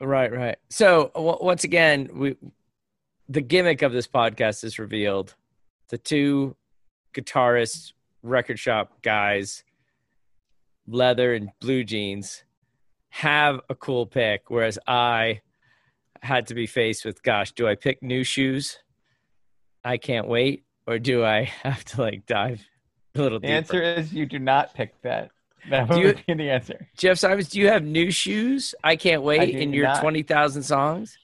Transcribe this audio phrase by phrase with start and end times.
[0.00, 0.56] Right, right.
[0.70, 2.36] So w- once again, we
[3.28, 5.34] the gimmick of this podcast is revealed.
[5.90, 6.56] The two
[7.14, 9.62] guitarists, record shop guys,
[10.86, 12.42] leather and blue jeans,
[13.10, 15.42] have a cool pick, whereas I
[16.22, 18.76] had to be faced with, gosh, do I pick Nu Shooz?
[19.84, 22.64] I can't wait, or do I have to like dive
[23.14, 23.54] a little deeper?
[23.54, 23.82] The deeper?
[23.82, 25.30] answer is you do not pick that.
[25.70, 26.86] That Do would you- be the answer.
[26.96, 28.74] Jeff Simons, do you have Nu Shooz?
[28.82, 30.00] I can't wait do in your not.
[30.00, 31.18] twenty thousand songs.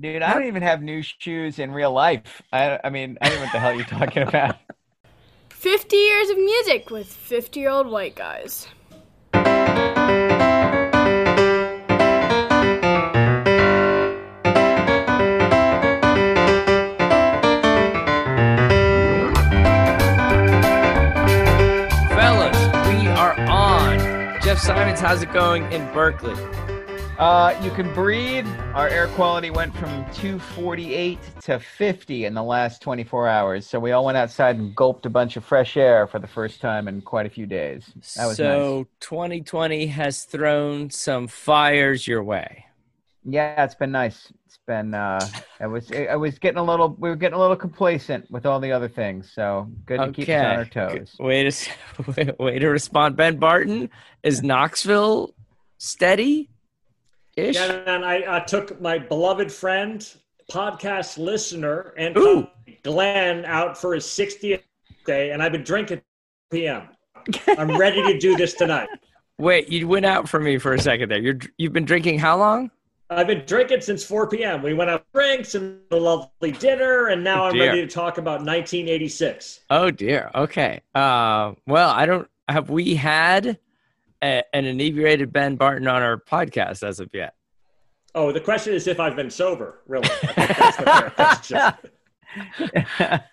[0.00, 2.40] Dude, I don't even have new shoes in real life.
[2.52, 4.56] I, I mean, I don't know what the hell you're talking about.
[5.50, 8.66] 50 years of music with 50 year old white guys.
[24.52, 26.34] Jeff Simons, how's it going in Berkeley?
[27.18, 28.46] Uh, you can breathe.
[28.74, 33.66] Our air quality went from 248 to 50 in the last 24 hours.
[33.66, 36.60] So we all went outside and gulped a bunch of fresh air for the first
[36.60, 37.90] time in quite a few days.
[38.16, 38.86] That was so nice.
[39.00, 42.66] 2020 has thrown some fires your way.
[43.24, 44.32] Yeah, it's been nice.
[44.46, 44.94] It's been.
[44.94, 45.24] Uh,
[45.60, 45.92] I was.
[45.92, 46.96] I was getting a little.
[46.98, 49.30] We were getting a little complacent with all the other things.
[49.32, 51.16] So good to keep us on our toes.
[51.20, 53.16] Way to way to respond.
[53.16, 53.90] Ben Barton
[54.24, 55.34] is Knoxville
[55.78, 56.50] steady
[57.36, 57.54] ish.
[57.56, 60.06] Yeah, and I uh, took my beloved friend,
[60.50, 62.48] podcast listener, and Ooh.
[62.82, 64.62] Glenn out for his 60th
[65.06, 66.02] day, and I've been drinking
[66.50, 66.88] PM.
[67.46, 68.88] I'm ready to do this tonight.
[69.38, 71.18] Wait, you went out for me for a second there.
[71.18, 72.70] You're you've been drinking how long?
[73.16, 74.62] I've been drinking since 4 p.m.
[74.62, 77.68] We went out drinks and a lovely dinner, and now I'm Dear.
[77.68, 79.60] ready to talk about 1986.
[79.70, 80.30] Oh dear.
[80.34, 80.80] Okay.
[80.94, 82.28] Uh, well, I don't.
[82.48, 83.58] Have we had
[84.22, 87.34] a, an inebriated Ben Barton on our podcast as of yet?
[88.14, 90.08] Oh, the question is if I've been sober, really.
[90.36, 91.60] That's the fair question.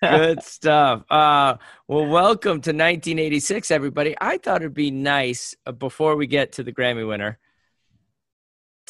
[0.02, 1.04] Good stuff.
[1.10, 1.56] Uh,
[1.88, 4.14] well, welcome to 1986, everybody.
[4.20, 7.38] I thought it'd be nice uh, before we get to the Grammy winner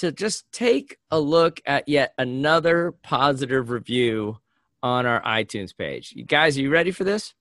[0.00, 4.38] to just take a look at yet another positive review
[4.83, 6.12] on our iTunes page.
[6.16, 7.34] You guys, are you ready for this?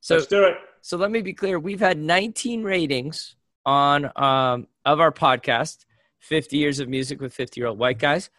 [0.00, 0.54] So, Let's do it.
[0.80, 1.58] so let me be clear.
[1.58, 3.34] We've had 19 ratings
[3.66, 5.84] on um, of our podcast,
[6.20, 8.30] 50 years of music with 50 year old white guys.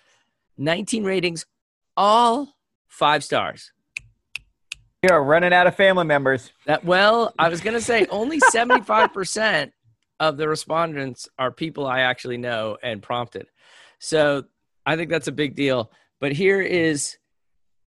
[0.57, 1.45] 19 ratings,
[1.97, 2.55] all
[2.87, 3.71] five stars.
[5.03, 6.51] You're running out of family members.
[6.65, 9.71] That well, I was gonna say only 75%
[10.19, 13.47] of the respondents are people I actually know and prompted.
[13.99, 14.45] So
[14.85, 15.91] I think that's a big deal.
[16.19, 17.17] But here is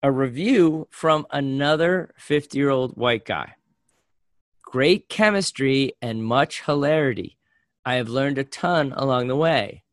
[0.02, 3.54] a review from another 50 year old white guy.
[4.62, 7.38] Great chemistry and much hilarity.
[7.84, 9.84] I have learned a ton along the way.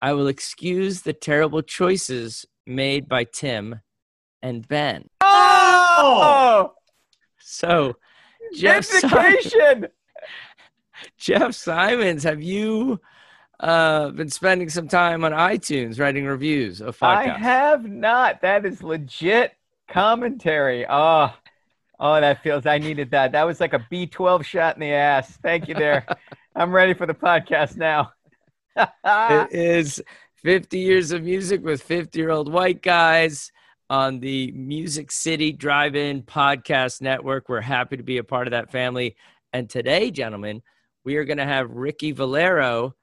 [0.00, 3.80] I will excuse the terrible choices made by Tim
[4.42, 5.08] and Ben.
[5.20, 6.74] Oh,
[7.38, 7.94] So,
[8.54, 8.88] Jeff!
[11.18, 13.00] Jeff Simons, have you
[13.60, 17.34] uh, been spending some time on iTunes writing reviews of podcasts?
[17.34, 18.42] I have not.
[18.42, 19.52] That is legit
[19.88, 20.86] commentary.
[20.88, 21.32] Oh,
[21.98, 22.66] oh, that feels.
[22.66, 23.32] I needed that.
[23.32, 25.38] That was like a B12 shot in the ass.
[25.42, 26.06] Thank you, there.
[26.56, 28.12] I'm ready for the podcast now.
[28.76, 30.02] it is
[30.36, 33.50] 50 years of music with 50 year old white guys
[33.90, 37.48] on the Music City Drive In Podcast Network.
[37.48, 39.16] We're happy to be a part of that family.
[39.52, 40.62] And today, gentlemen,
[41.04, 42.94] we are going to have Ricky Valero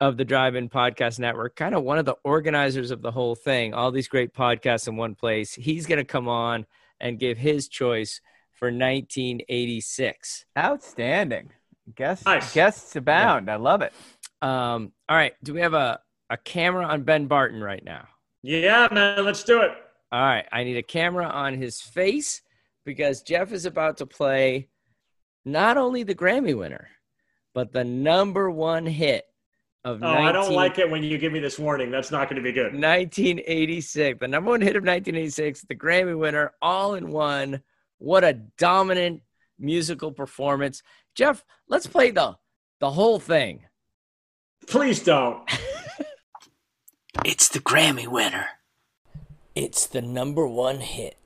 [0.00, 3.34] of the Drive In Podcast Network, kind of one of the organizers of the whole
[3.34, 5.54] thing, all these great podcasts in one place.
[5.54, 6.66] He's going to come on
[7.00, 8.20] and give his choice
[8.52, 10.44] for 1986.
[10.58, 11.50] Outstanding.
[11.94, 12.52] Guests, Nice.
[12.54, 13.50] guests abound.
[13.50, 13.92] I love it.
[14.40, 15.32] Um, all right.
[15.42, 16.00] Do we have a,
[16.30, 18.06] a camera on Ben Barton right now?
[18.42, 19.70] Yeah, man, let's do it.
[20.10, 22.42] All right, I need a camera on his face
[22.84, 24.68] because Jeff is about to play
[25.44, 26.88] not only the Grammy winner,
[27.54, 29.24] but the number one hit
[29.84, 31.90] of Oh, I don't like it when you give me this warning.
[31.90, 32.72] That's not going to be good.
[32.72, 34.20] 1986.
[34.20, 37.62] The number one hit of 1986, the Grammy winner, all in one.
[37.98, 39.22] What a dominant
[39.58, 40.82] musical performance.
[41.14, 42.36] Jeff, let's play the
[42.80, 43.64] the whole thing.
[44.66, 45.48] Please don't.
[47.24, 48.46] It's the Grammy winner.
[49.54, 51.16] It's the number one hit.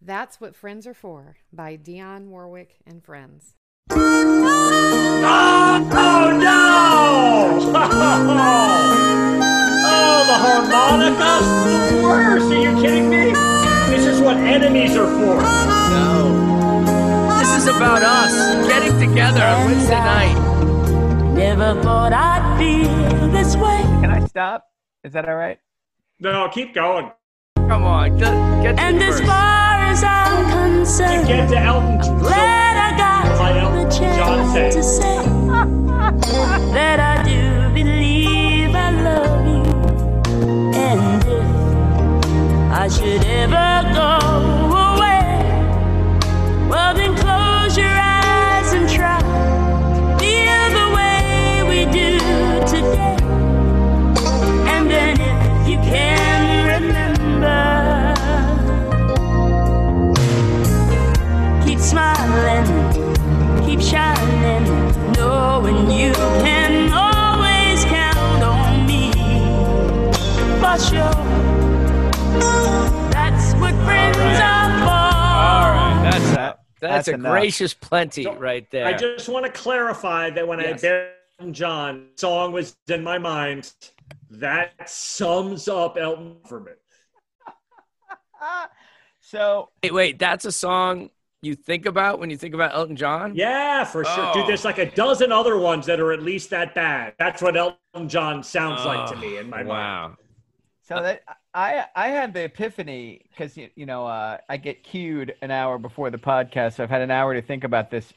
[0.00, 3.54] That's What Friends Are For by Dionne Warwick and Friends.
[5.22, 6.56] Oh, oh no!
[9.92, 11.46] Oh, the harmonicas,
[11.90, 12.46] the worst.
[12.52, 13.32] Are you kidding me?
[13.90, 15.40] This is what enemies are for.
[15.90, 17.36] No.
[17.38, 18.32] This is about us
[18.68, 21.34] getting together on Wednesday night.
[21.34, 23.82] Never thought I'd feel this way.
[24.00, 24.66] Can I stop?
[25.04, 25.58] Is that all right?
[26.20, 27.10] No, keep going.
[27.56, 28.32] Come on, get,
[28.62, 32.19] get to And the as far as I'm To get to Elton.
[36.72, 37.09] That I
[76.80, 77.32] that's, That's a enough.
[77.32, 78.86] gracious plenty So, right there.
[78.86, 80.82] I just want to clarify that when Yes.
[80.82, 83.72] I buried Elton John, song was in my mind.
[84.30, 86.72] That sums up Elton for me.
[89.22, 91.10] So wait, wait, that's a song
[91.42, 93.34] you think about when you think about Elton John?
[93.34, 94.32] Yeah, for sure.
[94.32, 94.46] Dude, Oh.
[94.46, 94.94] there's like a oh.
[94.94, 97.14] dozen other ones that are at least that bad.
[97.18, 99.68] That's what Elton John sounds like to oh, me in my mind.
[99.68, 100.16] Oh, wow.
[100.82, 101.22] So that
[101.54, 105.78] I I had the epiphany because you, you know uh, I get cued an hour
[105.78, 108.12] before the podcast, so I've had an hour to think about this.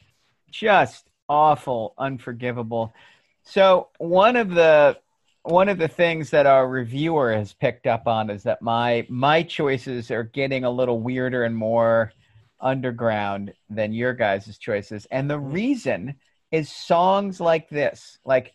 [0.51, 2.93] Just awful, unforgivable.
[3.43, 4.99] So one of the
[5.43, 9.43] one of the things that our reviewer has picked up on is that my my
[9.43, 12.13] choices are getting a little weirder and more
[12.61, 16.15] underground than your guys' choices, and the reason
[16.51, 18.53] is songs like this, like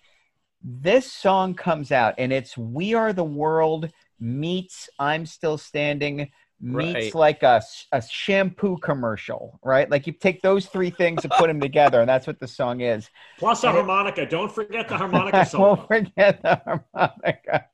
[0.62, 6.30] this song comes out and it's "We Are the World." Meets I'm Still Standing
[6.60, 7.14] meets Right.
[7.14, 7.62] like a,
[7.92, 9.88] a shampoo commercial, right?
[9.90, 12.80] Like you take those three things and put them together, and that's what the song
[12.80, 13.08] is.
[13.38, 14.26] Plus a And it- harmonica.
[14.26, 14.96] Don't forget the
[15.32, 16.60] I harmonica won't forget the
[16.94, 17.66] harmonica.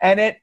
[0.00, 0.38] And it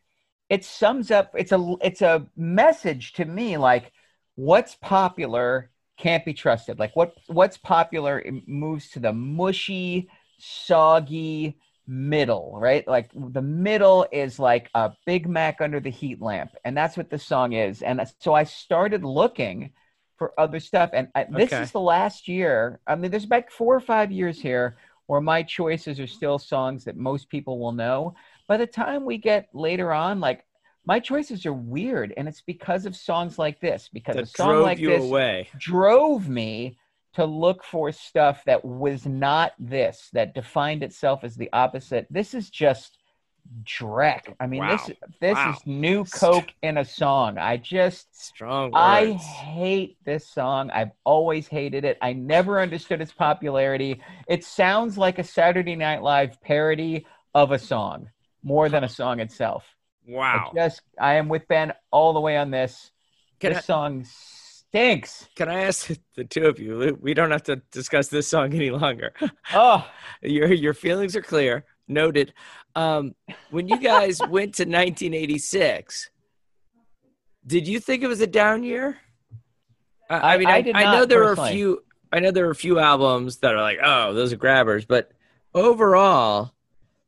[0.49, 1.31] it sums up.
[1.35, 3.91] It's a it's a message to me like
[4.35, 6.79] what's popular can't be trusted.
[6.79, 10.09] Like what what's popular it moves to the mushy,
[10.39, 11.57] soggy
[11.87, 12.87] middle, right?
[12.87, 17.09] Like the middle is like a Big Mac under the heat lamp, and that's what
[17.09, 17.81] the song is.
[17.81, 19.71] And so I started looking
[20.17, 21.61] for other stuff, and I, this Okay.
[21.61, 22.79] is the last year.
[22.87, 24.77] I mean, there's about four or five years here
[25.07, 28.15] where my choices are still songs that most people will know.
[28.47, 30.45] By the time we get later on, like
[30.85, 33.89] my choices are weird, and it's because of songs like this.
[33.91, 35.49] Because a song like this away.
[35.57, 36.77] drove me
[37.13, 42.07] to look for stuff that was not this, that defined itself as the opposite.
[42.09, 42.97] This is just
[43.63, 44.33] dreck.
[44.39, 44.95] I mean, this Wow.
[45.19, 45.51] this Wow.
[45.51, 47.37] is new Coke in a song.
[47.37, 48.75] I just Strong words.
[48.77, 50.71] I hate this song.
[50.71, 51.97] I've always hated it.
[52.01, 54.01] I never understood its popularity.
[54.27, 57.05] It sounds like a Saturday Night Live parody
[57.35, 58.09] of a song
[58.43, 59.65] more than a song itself.
[60.07, 60.49] wow.
[60.51, 62.91] I just I am with Ben all the way on this.
[63.39, 64.05] Can this I- song
[64.73, 65.27] stinks.
[65.35, 66.97] Can I ask the two of you?
[66.99, 69.13] We don't have to discuss this song any longer.
[69.53, 69.87] Oh,
[70.21, 71.65] your your feelings are clear.
[71.87, 72.33] Noted.
[72.75, 73.13] Um,
[73.51, 76.09] when you guys went to 1986,
[77.45, 78.97] did you think it was a down year?
[80.09, 81.83] I, I mean, I I, I know there were a few.
[82.11, 85.11] I know there were a few albums that are like, oh, those are grabbers, but
[85.53, 86.53] overall,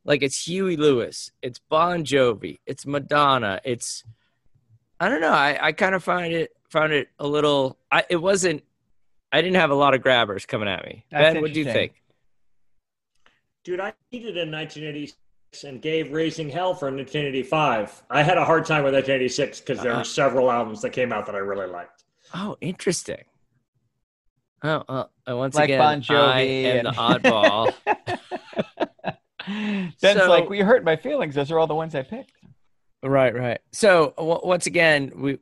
[0.03, 4.03] like it's Huey Lewis, it's Bon Jovi, it's Madonna, it's
[4.99, 5.31] I don't know.
[5.31, 7.77] I, I kind of find it found it a little.
[7.91, 8.63] I it wasn't.
[9.31, 11.05] I didn't have a lot of grabbers coming at me.
[11.11, 11.93] That's ben, what do you think?
[13.63, 18.03] Dude, I cheated in 1986 and gave Raising Hell for 1985.
[18.09, 19.99] I had a hard time with 1986 because there Uh-uh.
[19.99, 22.03] were several albums that came out that I really liked.
[22.33, 23.23] Oh, interesting.
[24.63, 27.73] Oh, uh, and once like again, Bon Jovi I am the oddball.
[30.01, 31.35] Ben's So- like, "We hurt my feelings.
[31.35, 32.31] Those are all the ones I picked."
[33.03, 33.59] Right, right.
[33.71, 35.37] So w- once again, we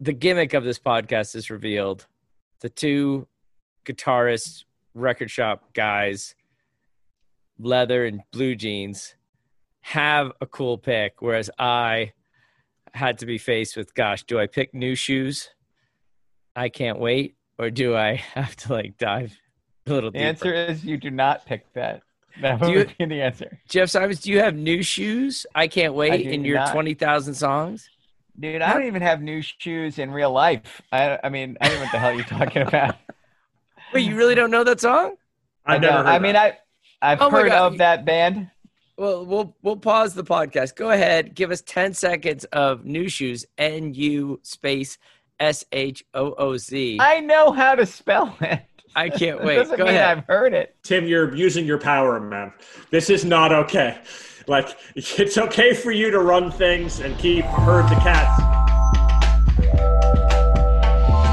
[0.00, 2.06] the gimmick of this podcast is revealed.
[2.60, 3.26] The two
[3.84, 6.34] guitarists, record shop guys,
[7.58, 9.14] leather and blue jeans,
[9.82, 12.12] have a cool pick, whereas I
[12.92, 15.48] had to be faced with, gosh, do I pick Nu Shooz?
[16.56, 19.36] I can't wait, or do I have to like dive
[19.86, 20.24] a little The deeper?
[20.24, 22.02] The answer is you do not pick that.
[22.40, 23.60] That Do you- would be the answer.
[23.68, 25.46] Jeff Simons, do you have Nu Shooz?
[25.54, 26.72] I can't wait do in your not.
[26.72, 27.88] twenty thousand songs.
[28.38, 30.82] Dude, I don't even have new shoes in real life.
[30.90, 32.96] I, I mean, I don't know what the hell you're talking about.
[33.92, 35.14] Wait, you really don't know that song?
[35.64, 35.90] I've know.
[35.90, 36.64] I mean, that.
[37.00, 38.50] I I've Oh heard of that band.
[38.96, 40.76] Well, we'll we'll pause the podcast.
[40.76, 43.44] Go ahead, give us ten seconds of Nu Shooz.
[43.58, 44.98] N U space
[45.38, 46.98] S H O O Z.
[47.00, 48.62] I know how to spell it.
[48.96, 49.56] I can't wait.
[49.56, 50.18] Doesn't Go mean ahead.
[50.18, 50.76] I've heard it.
[50.82, 52.52] Tim, you're using your power, man.
[52.90, 53.98] This is not okay.
[54.46, 58.40] Like, it's okay for you to run things and keep herds of cats.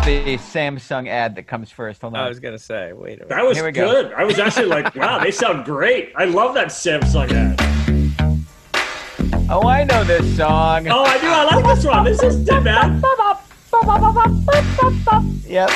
[0.05, 2.01] The Samsung ad that comes first.
[2.01, 2.21] Hold on.
[2.21, 3.29] I was gonna say, wait a minute.
[3.29, 3.91] That was Here we go.
[3.91, 4.13] good.
[4.13, 6.11] I was actually like, wow, they sound great.
[6.15, 7.59] I love that Samsung ad.
[9.49, 10.87] Oh, I know this song.
[10.87, 11.27] Oh, I do.
[11.27, 12.03] I like this one.
[12.05, 13.01] This is good, man.
[15.45, 15.69] Yep.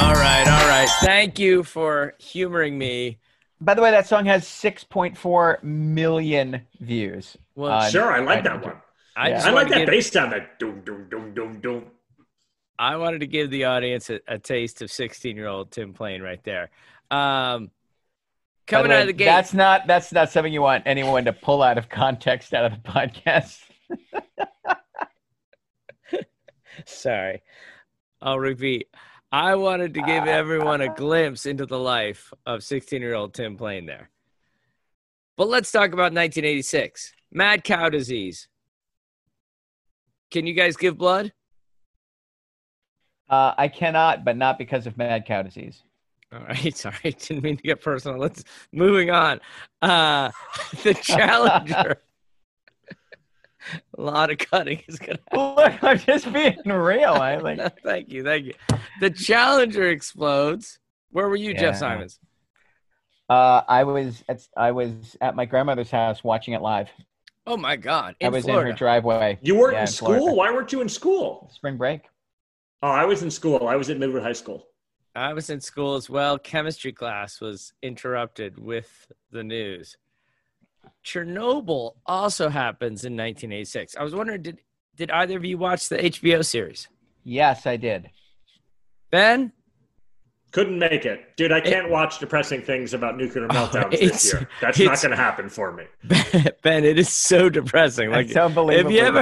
[0.00, 0.88] All right, all right.
[1.00, 3.18] Thank you for humoring me.
[3.60, 7.36] By the way, that song has 6.4 million views.
[7.56, 8.44] Well, on Sure, I like iTunes.
[8.44, 8.76] that one.
[9.16, 9.46] I Yeah.
[9.46, 10.32] I like that give, bass sound.
[10.32, 11.84] That doom, doom, doom, doom, doom.
[12.78, 16.70] I wanted to give the audience a, a taste of sixteen-year-old Tim Plain right there.
[17.10, 17.70] Um, By
[18.68, 19.24] coming way, out of the gate.
[19.24, 22.80] That's not that's not something you want anyone to pull out of context out of
[22.80, 23.58] the podcast.
[26.86, 27.42] Sorry.
[28.22, 28.88] I'll repeat.
[29.30, 33.56] I wanted to give everyone a glimpse into the life of 16 year old Tim
[33.56, 34.10] Plain there.
[35.36, 38.48] But let's talk about 1986 mad cow disease.
[40.30, 41.32] Can you guys give blood?
[43.28, 45.82] Uh, I cannot, but not because of mad cow disease.
[46.32, 46.76] All right.
[46.76, 46.96] Sorry.
[47.04, 48.18] Didn't mean to get personal.
[48.18, 49.40] Let's moving on.
[49.82, 50.30] Uh,
[50.82, 52.00] the Challenger.
[53.96, 57.12] A lot of cutting is going to Look, I'm just being real.
[57.14, 57.80] I like.
[57.82, 58.22] thank you.
[58.24, 58.54] Thank you.
[59.00, 60.78] The Challenger explodes.
[61.10, 61.72] Where were you, Jeff Yeah.
[61.72, 62.18] Simons?
[63.28, 66.88] Uh, I was at I was at my grandmother's house watching it live.
[67.46, 68.14] Oh my God!
[68.20, 68.68] In I was Florida.
[68.68, 69.38] in her driveway.
[69.42, 70.08] You weren't Yeah, in school?
[70.16, 70.34] Florida.
[70.34, 71.50] Why weren't you in school?
[71.52, 72.02] Spring break.
[72.82, 73.66] Oh, I was in school.
[73.68, 74.66] I was at Midwood High School.
[75.14, 76.38] I was in school as well.
[76.38, 79.96] Chemistry class was interrupted with the news.
[81.04, 83.96] Chernobyl also happens in 1986.
[83.96, 84.58] I was wondering, did
[84.96, 86.88] did either of you watch the HBO series?
[87.24, 88.10] Yes, I did.
[89.10, 89.52] Ben,
[90.50, 91.36] Couldn't make it.
[91.36, 94.48] Dude, I can't watch depressing things about nuclear oh, meltdowns Oh, this year.
[94.60, 95.84] That's not going to happen for me.
[96.62, 98.10] Ben, it is so depressing.
[98.10, 98.90] Like it's unbelievable.
[98.90, 99.20] if you ever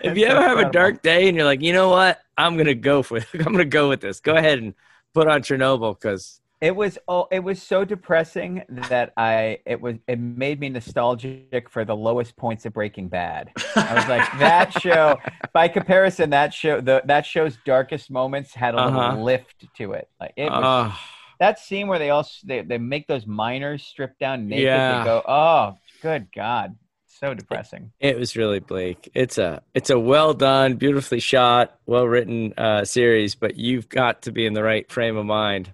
[0.00, 2.56] if It's you ever have a dark day and you're like, you know what, I'm
[2.56, 4.20] gonna go for I'm gonna go with this.
[4.20, 4.74] Go ahead and
[5.14, 9.96] put on Chernobyl because It was oh, it was so depressing that I it was
[10.08, 13.50] it made me nostalgic for the lowest points of Breaking Bad.
[13.76, 15.18] I was like that show.
[15.52, 19.22] By comparison, that show the that show's darkest moments had a little Uh-huh.
[19.22, 20.08] lift to it.
[20.18, 20.96] Like it was uh,
[21.40, 24.64] that scene where they all they, they make those miners strip down naked.
[24.64, 25.00] Yeah.
[25.00, 26.74] They go, oh, good God,
[27.06, 27.92] so depressing.
[28.00, 29.10] It was really bleak.
[29.14, 34.22] It's a it's a well done, beautifully shot, well written uh, series, but you've got
[34.22, 35.72] to be in the right frame of mind.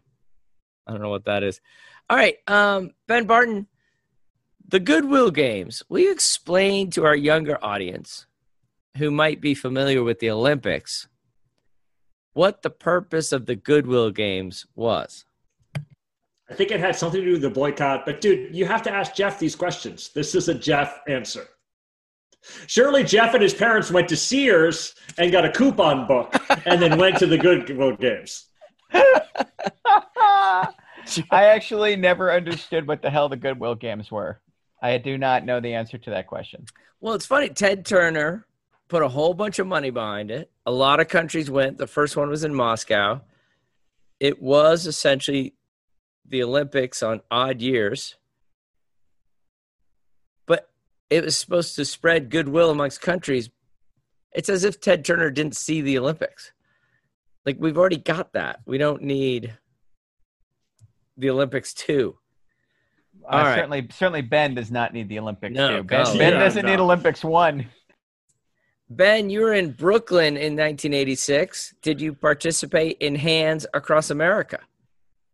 [0.93, 1.63] I don't know what that is.
[2.11, 3.67] All right, um, Ben Barton,
[4.69, 5.83] the Goodwill Games.
[5.89, 8.27] Will you explain to our younger audience,
[8.99, 11.09] who might be familiar with the Olympics,
[12.35, 15.25] what the purpose of the Goodwill Games was?
[16.51, 18.05] I think it had something to do with the boycott.
[18.05, 20.11] But dude, you have to ask Jeff these questions.
[20.15, 21.47] This is a Jeff answer.
[22.67, 26.35] Surely Jeff and his parents went to Sears and got a coupon book
[26.67, 28.49] and then went to the Goodwill Games.
[31.31, 34.41] I actually never understood what the hell the Goodwill Games were.
[34.83, 36.67] I do not know the answer to that question.
[37.01, 37.49] Well, it's funny.
[37.49, 38.47] Ted Turner
[38.89, 40.51] put a whole bunch of money behind it.
[40.67, 41.79] A lot of countries went.
[41.79, 43.21] The first one was in Moscow.
[44.21, 45.55] It was essentially
[46.27, 48.17] the Olympics on odd years,
[50.47, 50.69] but
[51.11, 53.51] it was supposed to spread goodwill amongst countries.
[54.33, 56.53] It's as if Ted Turner didn't see the Olympics.
[57.45, 58.61] Like, we've already got that.
[58.67, 59.57] We don't need
[61.17, 62.17] the Olympics too.
[63.25, 63.55] Uh, All right.
[63.57, 65.83] Certainly, certainly Ben does not need the Olympics No, too.
[65.85, 66.19] Ben, God.
[66.19, 66.81] ben Yeah, doesn't need.
[66.81, 67.67] Olympics one.
[68.91, 71.75] Ben, you were in Brooklyn in 1986.
[71.83, 74.59] Did you participate in Hands Across America?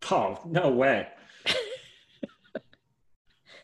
[0.09, 1.07] Oh, no way.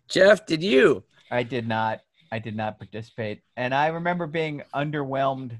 [0.09, 1.03] Jeff, did you?
[1.31, 2.01] I did not.
[2.31, 5.57] I did not participate, and I remember being underwhelmed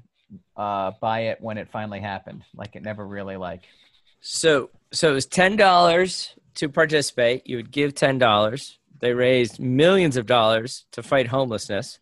[0.56, 2.42] uh, by it when it finally happened.
[2.54, 3.62] Like it never really like.
[4.20, 7.46] So so it was ten dollars to participate.
[7.46, 8.78] You would give ten dollars.
[9.00, 11.98] They raised millions of dollars to fight homelessness.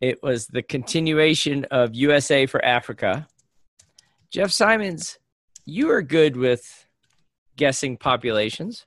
[0.00, 3.26] It was the continuation of USA for Africa.
[4.30, 5.18] Jeff Simons,
[5.66, 6.86] you are good with
[7.56, 8.86] guessing populations.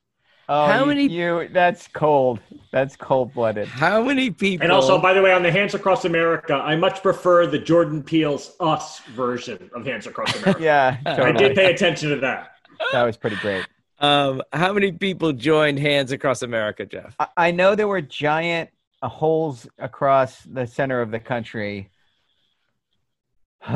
[0.50, 2.40] Oh, How many- You that's cold.
[2.72, 3.68] That's cold blooded.
[3.68, 4.64] How many people?
[4.64, 8.02] And also, by the way, on the Hands Across America, I much prefer the Jordan
[8.04, 10.62] Peele's Us version of Hands Across America.
[10.64, 12.54] Yeah, I did pay attention to that.
[12.92, 13.66] that was pretty great.
[14.04, 17.16] Um, how many people joined Hands Across America, Jeff?
[17.20, 18.70] I, I know there were giant
[19.02, 21.90] uh, holes across the center of the country.
[23.66, 23.74] um,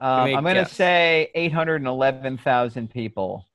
[0.00, 3.46] I'm going to say 811,000 people.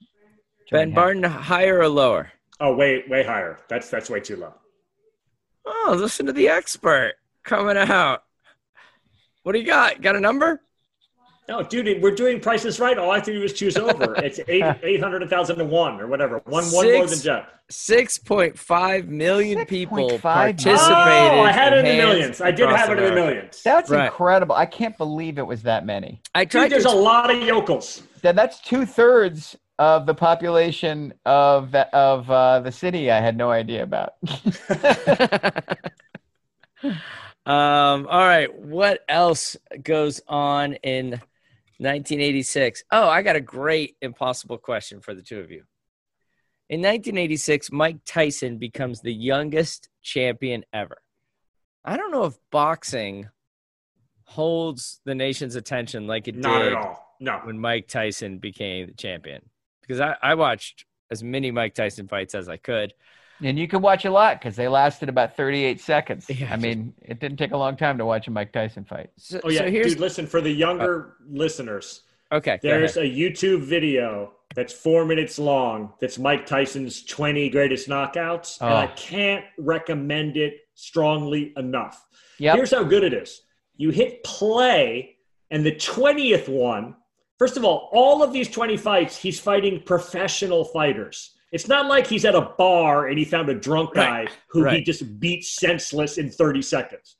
[0.70, 2.32] Ben joined Barton, higher or lower?
[2.60, 3.58] Oh, way, way higher.
[3.68, 4.54] That's that's way too low.
[5.66, 8.24] Oh, listen to the expert coming out.
[9.42, 10.02] What do you got?
[10.02, 10.62] Got a number?
[11.48, 12.98] No, dude, we're doing prices right.
[12.98, 14.16] All I have to do is choose over.
[14.16, 16.40] It's eight eight hundred thousand to one or whatever.
[16.46, 17.48] One one more than Jeff.
[17.70, 20.72] Six point five million people 6.5 participated.
[20.80, 22.42] Oh, I had it in the millions.
[22.42, 23.62] I did have it in the millions.
[23.64, 24.06] That's Right.
[24.06, 24.56] incredible.
[24.56, 26.22] I can't believe it was that many.
[26.36, 28.04] I Dude, tried there's a lot of yokels.
[28.22, 33.12] That that's two thirds of the population of the, of uh, the city.
[33.12, 34.14] I had no idea about.
[37.46, 38.08] um.
[38.08, 38.54] All right.
[38.54, 41.22] What else goes on in
[41.80, 42.84] 1986?
[42.92, 45.64] Oh, I got a great impossible question for the two of you.
[46.70, 50.98] In 1986, Mike Tyson becomes the youngest champion ever.
[51.86, 53.30] I don't know if boxing
[54.26, 57.16] holds the nation's attention like it Not did at all.
[57.20, 57.40] No.
[57.44, 59.42] when Mike Tyson became the champion.
[59.82, 62.94] Because I, I watched as many Mike Tyson fights as I could.
[63.44, 66.26] And you could watch a lot because they lasted about 38 seconds.
[66.30, 69.10] Yeah, I mean, it didn't take a long time to watch a Mike Tyson fight.
[69.18, 70.00] So, Oh yeah, so here's dude.
[70.00, 72.02] Listen for the younger listeners.
[72.32, 72.60] okay.
[72.62, 75.94] There's a YouTube video that's four minutes long.
[76.00, 78.76] That's Mike Tyson's 20 greatest knockouts, and Oh.
[78.76, 82.06] I can't recommend it strongly enough.
[82.40, 82.56] Yep.
[82.56, 83.42] Here's how good it is.
[83.76, 85.16] You hit play,
[85.52, 86.96] and the 20th one,
[87.38, 91.32] first of all, all of these 20 fights, he's fighting professional fighters.
[91.52, 94.66] It's not like he's at a bar and he found a drunk guy Right, who
[94.68, 97.16] he just beat senseless in 30 seconds.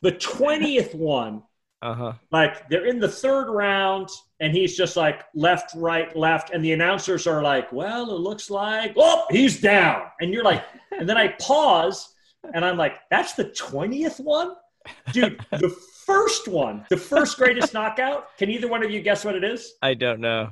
[0.00, 1.42] The 20th one,
[1.80, 2.12] Uh huh.
[2.32, 4.08] like they're in the third round
[4.40, 6.50] and he's just like left, right, left.
[6.50, 10.02] And the announcers are like, well, it looks like, oh, he's down.
[10.20, 10.64] And you're like,
[10.98, 12.14] and then I pause
[12.54, 14.56] and I'm like, that's the 20th one?
[15.12, 15.68] Dude, the
[16.04, 18.36] first one, the first greatest knockout.
[18.36, 19.74] Can either one of you guess what it is?
[19.82, 20.50] I don't know.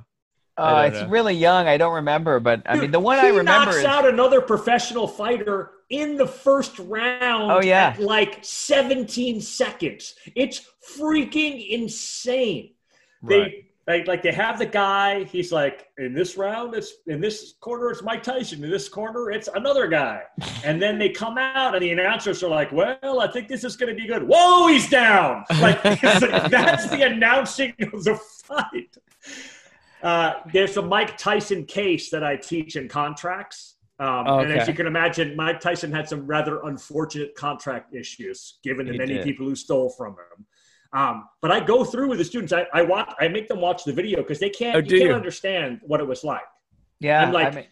[0.61, 1.09] I Uh, it's know.
[1.09, 1.67] really young.
[1.67, 5.09] I don't remember, but I mean, the one I remember knocks is out another professional
[5.09, 7.51] fighter in the first round.
[7.51, 7.89] Oh, yeah.
[7.95, 10.15] at like 17 seconds.
[10.35, 10.63] It's
[10.99, 12.75] freaking insane.
[13.23, 13.53] Right.
[13.53, 15.25] They like like they have the guy.
[15.25, 18.63] He's like in this round, it's in this corner, it's Mike Tyson.
[18.63, 20.23] In this corner, it's another guy.
[20.65, 23.77] And then they come out, and the announcers are like, "Well, I think this is
[23.77, 25.45] going to be good." Whoa, he's down!
[25.61, 28.97] Like that's the announcing of the fight.
[30.03, 33.77] Uh, there's a Mike Tyson case that I teach in contracts.
[33.99, 38.87] Um, And as you can imagine, Mike Tyson had some rather unfortunate contract issues, given
[38.87, 39.25] the many did.
[39.25, 40.47] people who stole from him.
[40.93, 42.53] Um, but I go through with the students.
[42.53, 43.13] I, I watch.
[43.21, 44.75] I make them watch the video because they can't.
[44.77, 45.15] Oh, you can't you?
[45.15, 46.41] understand what it was like.
[46.99, 47.23] yeah.
[47.23, 47.67] I'm like- I mean,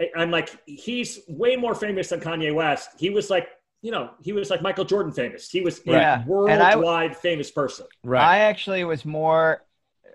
[0.00, 2.90] I- I'm like, he's way more famous than Kanye West.
[2.98, 3.48] He was like,
[3.80, 5.50] you know, he was like Michael Jordan famous.
[5.50, 6.22] He was Yeah.
[6.28, 7.86] a And I- worldwide famous person.
[8.04, 8.22] Right.
[8.22, 9.64] I actually was more.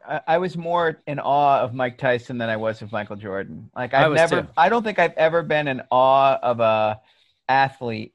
[0.08, 3.70] I- I was more in awe of Mike Tyson than I was of Michael Jordan.
[3.76, 4.48] Like I I've never, too.
[4.58, 7.00] I don't think I've ever been in awe of a
[7.50, 8.13] athlete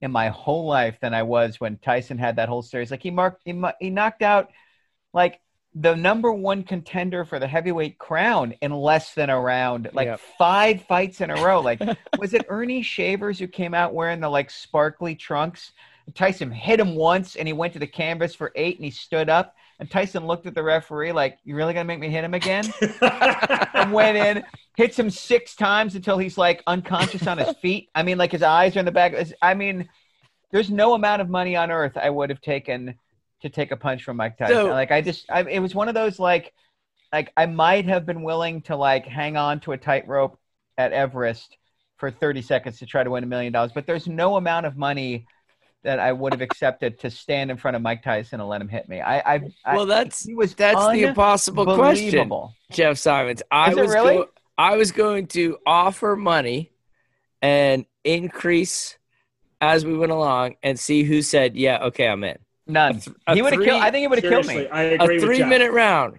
[0.00, 2.90] in my whole life than I was when Tyson had that whole series.
[2.90, 4.50] Like he marked, he, he knocked out
[5.12, 5.40] like
[5.74, 9.90] the number one contender for the heavyweight crown in less than a round.
[9.92, 10.20] Like Yep.
[10.38, 11.60] five fights in a row.
[11.60, 11.80] Like
[12.18, 15.72] was it Earnie Shavers who came out wearing the like sparkly trunks?
[16.14, 19.28] Tyson hit him once and he went to the canvas for eight and he stood
[19.28, 19.54] up.
[19.80, 22.64] And Tyson looked at the referee like, You really gonna make me hit him again?
[23.74, 24.44] and went in,
[24.76, 27.88] hits him six times until he's like unconscious on his feet.
[27.94, 29.14] I mean, like his eyes are in the back.
[29.40, 29.88] I mean,
[30.50, 32.94] there's no amount of money on earth I would have taken
[33.42, 34.56] to take a punch from Mike Tyson.
[34.56, 36.52] So- like I just, I, it was one of those like,
[37.12, 40.38] like I might have been willing to like hang on to a tightrope
[40.76, 41.56] at Everest
[41.98, 44.76] for 30 seconds to try to win a million dollars, but there's no amount of
[44.76, 45.26] money
[45.84, 48.68] that I would have accepted to stand in front of Mike Tyson and let him
[48.68, 49.00] hit me.
[49.00, 52.54] I, I, I well, that's he was that's the impossible question, unbelievable.
[52.72, 53.42] Jeff Simons.
[53.50, 54.16] I Is it was really?
[54.16, 56.72] go- I was going to offer money
[57.40, 58.98] and increase
[59.60, 63.00] as we went along and see who said, "Yeah, okay, I'm in." None.
[63.26, 63.80] a he would have killed.
[63.82, 64.66] I think he would have killed me.
[64.68, 65.36] I A agree with Jeff.
[65.38, 66.18] three-minute round.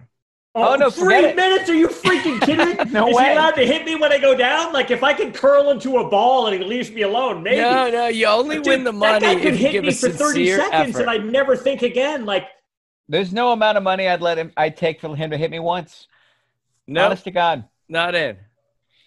[0.56, 1.36] Oh, no, three forget it.
[1.36, 1.70] minutes?
[1.70, 2.76] Are you freaking kidding?
[2.92, 3.24] No Is way.
[3.26, 4.72] he allowed to hit me when I go down?
[4.72, 7.58] Like if I can curl into a ball and he leaves me alone, maybe.
[7.60, 9.92] No, no, you only Dude, win the money That guy could if you hit me
[9.92, 11.00] for thirty seconds, effort.
[11.02, 12.26] and I'd never think again.
[12.26, 12.48] Like
[13.08, 14.52] There's no amount of money I'd let him.
[14.56, 16.08] I'd take for him to hit me once.
[16.88, 18.36] no, Honest to God, not in.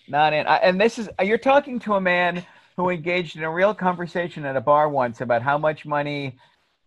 [0.08, 0.48] not in.
[0.48, 2.46] I, and this is you're talking to a man
[2.78, 6.38] who engaged in a real conversation at a bar once about how much money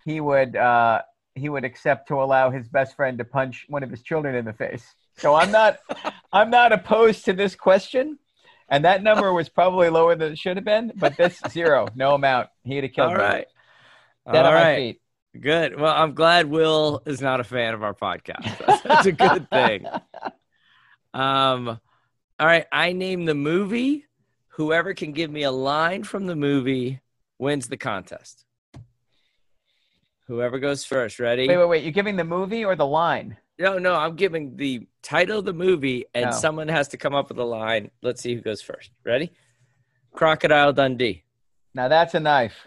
[0.07, 1.03] he would uh,
[1.37, 4.45] he would accept to allow his best friend to punch one of his children in
[4.45, 4.95] the face.
[5.19, 5.79] So I'm not
[6.33, 8.19] I'm not opposed to this question.
[8.69, 12.15] And that number was probably lower than it should have been, but this zero, no
[12.17, 12.49] amount.
[12.65, 13.23] He'd have killed All me.
[13.23, 13.47] right.
[14.33, 15.01] Dead All feet.
[15.41, 15.79] Good.
[15.79, 18.83] Well, I'm glad Will is not a fan of our podcast.
[18.85, 19.87] That's a good thing.
[21.15, 21.69] Um,
[22.39, 22.67] all right.
[22.73, 24.07] I name the movie.
[24.49, 27.01] Whoever can give me a line from the movie
[27.39, 28.46] wins the contest.
[30.27, 31.19] Whoever goes first.
[31.19, 31.47] Ready?
[31.49, 31.83] Wait, wait, wait.
[31.85, 33.37] You're giving the movie or the line?
[33.59, 33.95] No, no.
[33.95, 36.31] I'm giving the title of the movie, and Oh.
[36.33, 37.91] someone has to come up with a line.
[38.03, 38.91] Let's see who goes first.
[39.05, 39.33] Ready?
[40.13, 41.23] Crocodile Dundee.
[41.75, 42.67] Now that's a knife.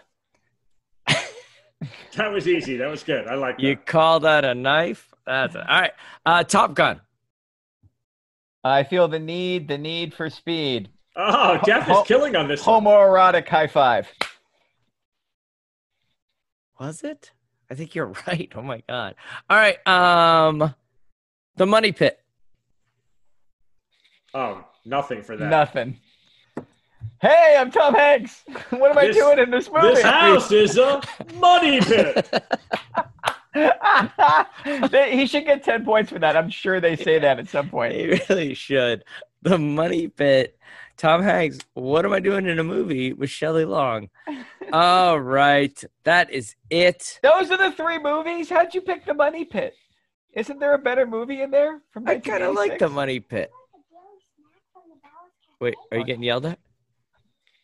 [1.08, 2.76] that was easy.
[2.76, 3.26] That was good.
[3.26, 3.62] I like that.
[3.62, 5.08] You call that a knife?
[5.26, 5.92] That's a, all right.
[6.24, 7.00] Uh, Top Gun.
[8.64, 10.90] I feel the need, the need for speed.
[11.16, 12.64] oh, Jeff is Ho- killing on this.
[12.66, 12.84] one.
[12.84, 14.08] Homoerotic high five.
[16.78, 17.32] Was it?
[17.70, 18.50] I think you're right.
[18.54, 19.14] Oh my god.
[19.48, 19.86] All right.
[19.86, 20.74] Um,
[21.56, 22.18] the Money Pit.
[24.34, 25.48] Oh, nothing for that.
[25.48, 25.98] Nothing.
[27.20, 28.44] Hey, I'm Tom Hanks.
[28.70, 29.88] What am I doing in this movie?
[29.88, 31.02] This house is a
[31.34, 32.26] money pit.
[35.10, 36.36] He should get 10 points for that.
[36.36, 37.94] I'm sure they say that at some point.
[37.94, 39.04] He really should.
[39.42, 40.56] The Money Pit.
[41.00, 41.58] Tom Hanks.
[41.72, 44.10] What am I doing in a movie with Shelley Long?
[44.70, 45.82] All right.
[46.04, 47.18] That is it.
[47.22, 48.50] Those are the three movies.
[48.50, 49.72] How'd you pick the Money Pit?
[50.34, 51.80] Isn't there a better movie in there?
[51.90, 53.50] From I kind of like the Money Pit.
[55.58, 56.58] Wait, are you getting yelled at?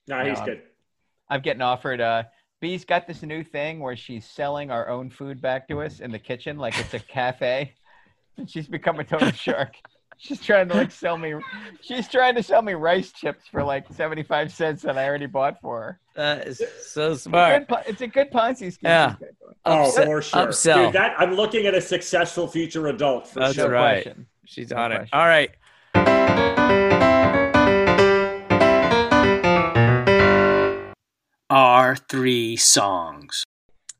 [0.08, 0.62] No, he's No, good.
[1.28, 2.00] I'm getting offered.
[2.00, 2.22] Uh,
[2.62, 6.10] Bee's got this new thing where she's selling our own food back to us in
[6.10, 7.74] the kitchen, like it's a cafe.
[8.38, 9.76] And she's become a total shark.
[10.18, 11.34] She's trying to like sell me.
[11.82, 15.60] She's trying to sell me rice chips for like seventy-five cents that I already bought
[15.60, 16.00] for her.
[16.14, 17.68] That is so It's a smart.
[17.68, 18.78] good, it's a good Ponzi scheme.
[18.84, 19.10] Yeah.
[19.10, 19.54] she's got going.
[19.66, 20.46] Oh, Upsell- for sure.
[20.46, 20.84] upsell.
[20.86, 23.68] Dude, that I'm looking at a successful future adult for That's sure.
[23.68, 24.02] No right.
[24.04, 24.26] question.
[24.46, 24.96] She's No on it.
[25.10, 25.18] question.
[25.18, 26.56] All right.
[31.48, 33.44] Our three songs.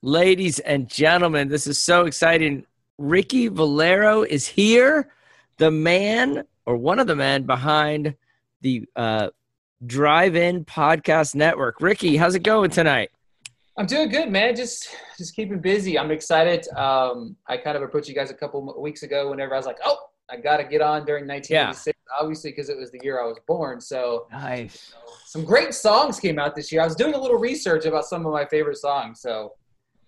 [0.03, 2.67] Ladies and gentlemen, this is so exciting.
[2.99, 5.11] Ricky Valero is here,
[5.59, 8.15] the man or one of the men behind
[8.61, 9.29] the uh,
[9.85, 11.81] Drive In Podcast Network.
[11.81, 13.11] Ricky, how's it going tonight?
[13.79, 14.57] I'm doing good, man.
[14.57, 14.89] Just
[15.19, 15.99] just keeping busy.
[15.99, 16.67] I'm excited.
[16.77, 19.77] Um, I kind of approached you guys a couple weeks ago whenever I was like,
[19.85, 19.99] oh,
[20.31, 23.39] I got to get on during 1986, obviously because it was the year I was
[23.47, 23.81] born.
[23.81, 24.95] So Nice.
[25.27, 26.81] some great songs came out this year.
[26.81, 29.53] I was doing a little research about some of my favorite songs, so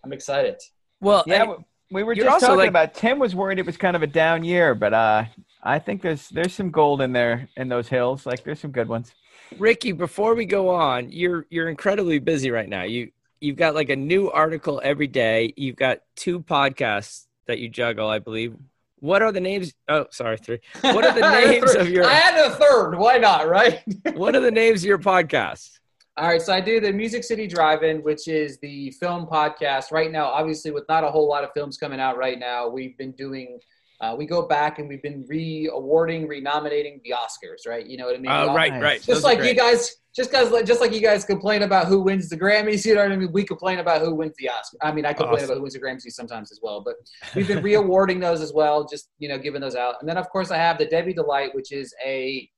[0.03, 0.57] I'm excited.
[1.01, 1.57] Well, Yeah, I-
[1.91, 2.95] we- we were you're just talking like- about.
[2.95, 5.25] Tim was worried it was kind of a down year, but uh,
[5.63, 8.27] I think there's there's some gold in there in those hills.
[8.27, 9.13] Like there's some good ones.
[9.59, 12.83] Ricky, before we go on, you're you're incredibly busy right now.
[12.83, 15.55] You you've got like a new article every day.
[15.57, 18.55] You've got two podcasts that you juggle, I believe.
[19.01, 19.73] What are the names?
[19.89, 20.59] Oh, sorry, three.
[20.83, 22.97] What are the I had a names of your I had a third.
[22.97, 23.81] Why not, right?
[24.15, 25.79] What are the names of your podcasts?
[26.19, 29.93] All right, so I do the Music City Drive-In, which is the film podcast.
[29.93, 32.97] Right now, obviously, with not a whole lot of films coming out right now, we've
[32.99, 33.61] been doing.
[34.01, 37.85] Uh, we go back and we've been re-awarding, re-nominating the Oscars, right?
[37.85, 38.31] You know what I mean?
[38.31, 38.83] Oh, We all- right, Nice.
[38.83, 38.97] right.
[39.03, 42.29] Just Those like you guys, just guys, just like you guys complain about who wins
[42.29, 43.33] the Grammys, you know what I mean?
[43.33, 44.77] We complain about who wins the Oscar.
[44.83, 45.45] I mean, I complain Awesome.
[45.47, 46.95] about who wins the Grammys sometimes as well, but
[47.35, 49.97] we've been re-awarding those as well, just you know, giving those out.
[50.01, 52.49] And then of course I have the Debbie Delight, which is a,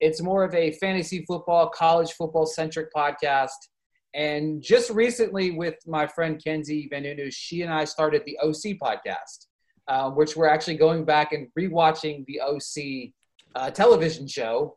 [0.00, 3.50] it's more of a fantasy football, college football centric podcast.
[4.14, 8.78] And just recently, with my friend Kenzie Van Nunes, she and I started the OC
[8.82, 9.46] podcast,
[9.86, 13.12] uh, which we're actually going back and rewatching the OC
[13.54, 14.76] uh, television show.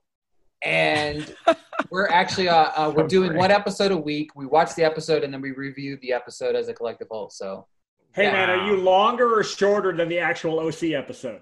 [0.63, 1.33] And
[1.89, 4.36] we're actually uh, uh, we're doing one episode a week.
[4.36, 7.29] We watch the episode and then we review the episode as a collective whole.
[7.29, 7.67] So
[8.13, 8.33] Hey Yeah.
[8.33, 11.41] man, are you longer or shorter than the actual OC episode?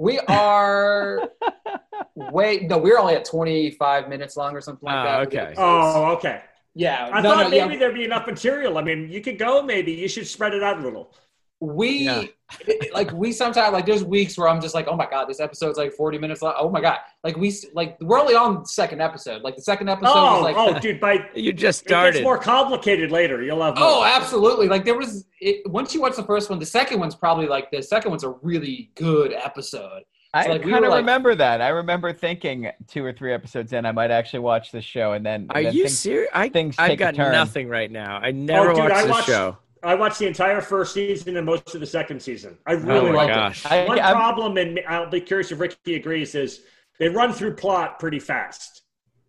[0.00, 1.28] We are
[2.14, 5.20] wait no we're only at 25 minutes long or something like Oh, that.
[5.28, 5.54] okay.
[5.58, 6.40] Oh, okay.
[6.74, 7.10] yeah.
[7.12, 7.66] I no, thought no, yeah.
[7.66, 8.78] maybe there'd be enough material.
[8.78, 9.62] I mean, you could go.
[9.62, 11.12] Maybe you should spread it out a little.
[11.60, 12.22] We Yeah.
[12.66, 15.38] it- like we sometimes like there's weeks where I'm just like, oh my god, this
[15.40, 16.54] episode's like 40 minutes long.
[16.58, 19.42] Oh my god, like we like we're only on the second episode.
[19.42, 22.38] Like the second episode Oh, was like, oh, dude, by You just it gets more
[22.38, 23.42] complicated later.
[23.42, 23.88] You'll have oh, more.
[23.90, 24.68] oh, absolutely.
[24.68, 27.70] Like there was it, once you watch the first one, the second one's probably like
[27.70, 30.02] the second one's a really good episode.
[30.32, 31.60] I like, we kind were of like- remember that.
[31.60, 35.26] I remember thinking two or three episodes in, I might actually watch the show, and
[35.26, 36.30] then Are then you serious?
[36.32, 37.32] I, things I've take a got turn.
[37.32, 38.18] nothing right now.
[38.22, 39.56] I oh, never Oh, dude, watched I the watched- show.
[39.82, 42.58] I watched the entire first season and most of the second season.
[42.66, 43.66] I Oh really my liked gosh.
[43.70, 43.88] it.
[43.88, 46.62] One I'm- problem, and I'll be curious if Ricky agrees, is
[46.98, 48.82] they run through plot pretty fast.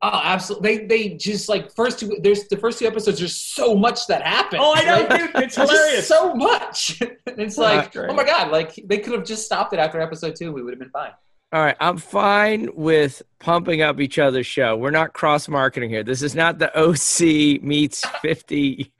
[0.03, 0.77] Oh, absolutely.
[0.77, 2.17] They they just like first two.
[2.23, 3.19] There's the first two episodes.
[3.19, 4.61] There's so much that happens.
[4.65, 5.43] Oh, I know, Like, dude.
[5.43, 6.07] It's just hilarious.
[6.07, 6.99] so much.
[7.27, 8.09] it's like, great.
[8.09, 10.51] oh my god, like they could have just stopped it after episode two.
[10.51, 11.11] We would have been fine.
[11.53, 14.75] All right, I'm fine with pumping up each other's show.
[14.77, 16.01] We're not cross marketing here.
[16.03, 18.91] This is not the OC meets 50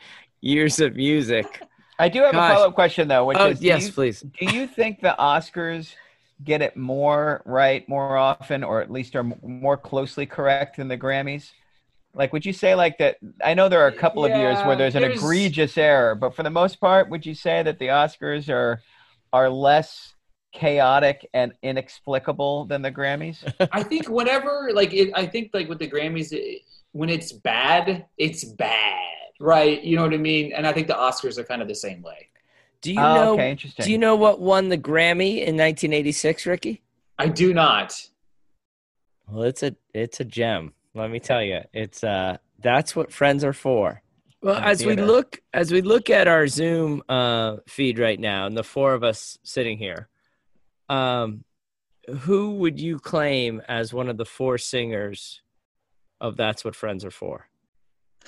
[0.41, 1.61] years of music.
[1.99, 2.51] I do have Gosh.
[2.51, 4.21] a follow up question though, which Oh, is do yes, you- please.
[4.21, 5.93] Do you think the Oscars
[6.43, 10.97] get it more right more often, or at least are more closely correct than the
[10.97, 11.51] Grammys?
[12.13, 13.17] Like, would you say like that?
[13.43, 16.35] I know there are a couple of years where there's an there's- egregious error, but
[16.35, 18.81] for the most part, would you say that the Oscars are
[19.31, 20.13] are less
[20.51, 23.37] chaotic and inexplicable than the Grammys?
[23.71, 28.05] I think whenever like it, I think like with the Grammys, it, when it's bad,
[28.17, 28.97] it's bad,
[29.41, 29.81] right?
[29.83, 30.53] You know what I mean?
[30.53, 32.29] And I think the Oscars are kind of the same way.
[32.81, 33.85] Do you Oh, know okay, interesting.
[33.85, 36.81] Do you know what won the Grammy in 1986, Ricky?
[37.19, 38.07] I do not.
[39.27, 40.73] Well, it's a it's a gem.
[40.93, 41.61] Let me tell you.
[41.73, 44.01] It's uh that's what friends are for.
[44.41, 48.45] Well, In as we look as we look at our Zoom uh feed right now
[48.47, 50.09] and the four of us sitting here.
[50.89, 51.43] Um
[52.21, 55.41] who would you claim as one of the four singers
[56.19, 57.47] of That's What Friends Are For?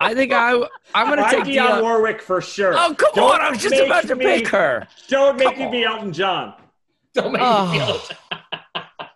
[0.00, 0.52] I think I
[0.94, 2.72] I'm going to take Dionne Dionne- Warwick for sure.
[2.76, 3.40] Oh, come Don't on.
[3.40, 4.86] I was just about to me- pick her.
[5.08, 6.54] Don't make Come me be Elton John.
[7.14, 7.72] Don't make Oh.
[7.72, 8.00] me feel.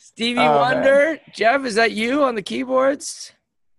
[0.00, 0.54] Stevie Oh, man.
[0.60, 3.32] Wonder, Jeff, is that you on the keyboards?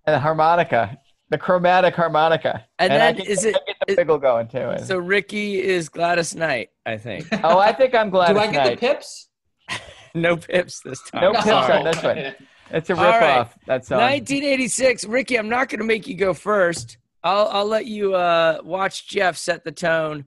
[0.06, 0.98] And the harmonica,
[1.30, 4.48] the chromatic harmonica, And I then get, is it- I get the is- wiggle going
[4.50, 4.76] too.
[4.84, 7.28] So Ricky is Gladys Knight, I think.
[7.44, 8.34] oh, I think I'm glad.
[8.34, 9.30] do I get the pips?
[10.14, 11.22] No pips this time.
[11.24, 11.58] No pips No.
[11.58, 12.36] on this one.
[12.72, 13.46] It's a All right.
[13.46, 13.50] ripoff.
[13.68, 14.00] That song.
[14.00, 15.06] 1986.
[15.06, 16.98] Ricky, I'm not going to make you go first.
[17.24, 20.26] I'll I'll let you uh, watch Jeff set the tone.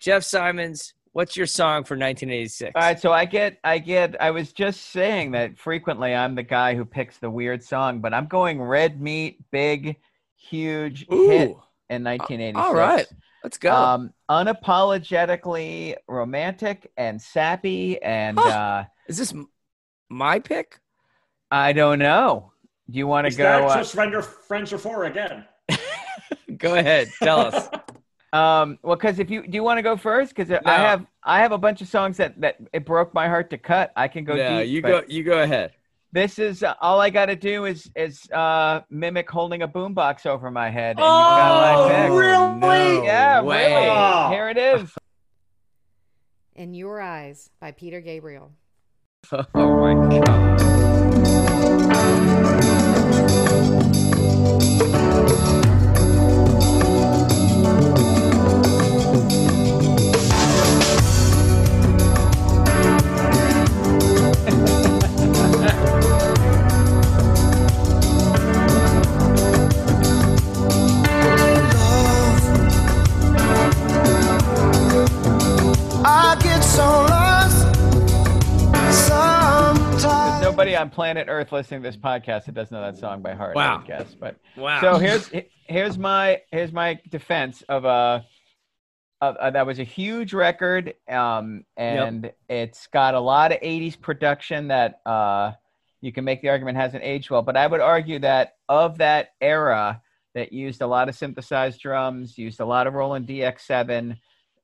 [0.00, 2.72] Jeff Simons, what's your song for 1986?
[2.74, 6.42] All right, so I get, I get, I was just saying that frequently I'm the
[6.42, 9.96] guy who picks the weird song, but I'm going Red Meat, big,
[10.36, 11.62] huge hit Ooh.
[11.90, 12.56] in 1986.
[12.56, 13.06] All right,
[13.44, 13.74] let's go.
[13.74, 18.48] Um, unapologetically romantic and sappy, and Huh.
[18.48, 19.34] uh, is this
[20.08, 20.80] my pick?
[21.50, 22.52] I don't know.
[22.90, 23.44] Do you want to Is go?
[23.44, 25.44] that uh, just friend friends are for again?
[26.58, 27.68] Go ahead, tell us.
[28.32, 30.36] Um, well, because if you do you want to go first?
[30.36, 30.60] Because No.
[30.64, 33.58] I have I have a bunch of songs that that it broke my heart to
[33.58, 33.90] cut.
[33.96, 35.02] I can go no, you go.
[35.08, 35.72] You go ahead.
[36.12, 40.26] This is uh, all I got to do is is uh, mimic holding a boombox
[40.26, 40.90] over my head.
[40.98, 42.10] And Oh, you've got my pick.
[42.12, 42.98] really?
[42.98, 43.74] No Yeah, way.
[43.74, 43.88] really.
[43.88, 44.28] Oh.
[44.30, 44.94] Here it is.
[46.54, 48.52] In Your Eyes by Peter Gabriel.
[49.32, 50.49] Oh my god.
[51.62, 52.29] I
[80.80, 83.56] on planet Earth listening to this podcast that doesn't know that song by heart.
[83.56, 83.76] I Wow.
[83.78, 84.80] would guess, but Wow.
[84.80, 85.30] so here's
[85.66, 88.24] here's my here's my defense of a.
[89.22, 93.94] Uh, uh, that was a huge record, um, and it's got a lot of '80s
[94.00, 95.52] production that uh,
[96.00, 97.42] you can make the argument hasn't aged well.
[97.42, 100.00] But I would argue that of that era,
[100.34, 104.16] that used a lot of synthesized drums, used a lot of Roland DX7.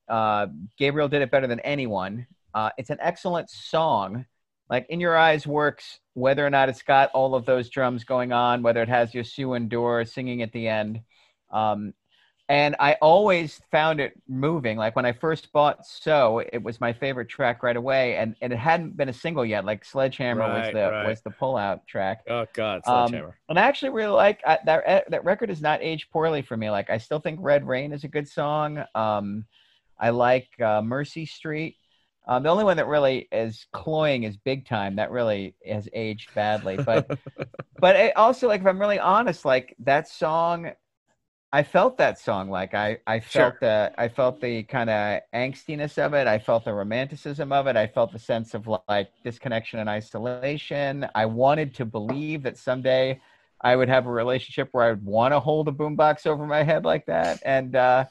[0.09, 2.25] Uh, Gabriel did it better than anyone.
[2.55, 4.25] Uh, it's an excellent song.
[4.69, 8.31] Like In Your Eyes works whether or not it's got all of those drums going
[8.31, 11.01] on, whether it has Youssou N'Dour singing at the end.
[11.51, 11.93] Um,
[12.49, 14.77] and I always found it moving.
[14.77, 18.53] Like when I first bought So, it was my favorite track right away, and, and
[18.53, 19.65] it hadn't been a single yet.
[19.65, 21.07] Like Sledgehammer was the right.
[21.07, 22.23] was the pullout track.
[22.29, 23.37] Oh god, Um, sledgehammer.
[23.49, 25.09] and I actually really like I, that.
[25.11, 26.69] That record has not aged poorly for me.
[26.69, 28.83] Like I still think Red Rain is a good song.
[28.95, 29.45] Um,
[29.99, 31.75] I like uh, Mercy Street.
[32.27, 34.97] Um, the only one that really is cloying is Big Time.
[34.97, 36.77] That really has aged badly.
[36.77, 37.09] But
[37.79, 40.71] but it also like if I'm really honest, like that song
[41.51, 42.49] I felt that song.
[42.49, 46.27] Like I, I felt the, I felt the kind of angstiness of it.
[46.27, 47.77] I felt the romanticism of it.
[47.77, 51.07] I felt the sense of like disconnection and isolation.
[51.15, 53.21] I wanted to believe that someday
[53.61, 56.63] I would have a relationship where I would want to hold a boombox over my
[56.63, 57.39] head like that.
[57.43, 58.05] And uh,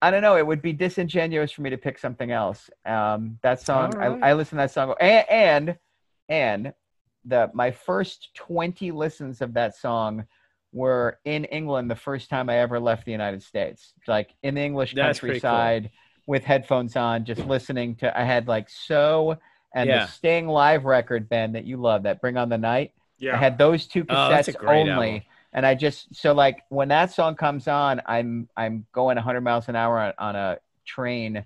[0.00, 0.36] I don't know.
[0.36, 2.70] It would be disingenuous for me to pick something else.
[2.86, 4.22] Um, that song, right.
[4.22, 5.78] I, I listened to that song, and and,
[6.28, 6.72] and
[7.24, 10.24] the my first twenty listens of that song
[10.72, 13.92] were in England the first time I ever left the United States.
[14.06, 15.50] Like in the English That's pretty cool.
[15.50, 15.90] countryside
[16.26, 18.18] with headphones on, just listening to.
[18.18, 19.38] I had like so
[19.74, 20.06] and Yeah.
[20.06, 22.92] the Sting live record, Ben, that you love, that Bring on the Night.
[23.18, 23.34] Yeah.
[23.34, 25.08] I had those two cassettes great only.
[25.08, 25.22] album.
[25.52, 29.68] And I just so like when that song comes on, I'm I'm going 100 miles
[29.68, 31.44] an hour on, on a train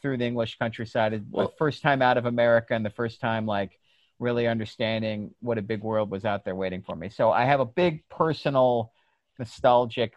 [0.00, 1.12] through the English countryside.
[1.12, 3.78] It's Well- the first time out of America and the first time like
[4.18, 7.08] really understanding what a big world was out there waiting for me.
[7.08, 8.92] So I have a big personal
[9.38, 10.14] nostalgic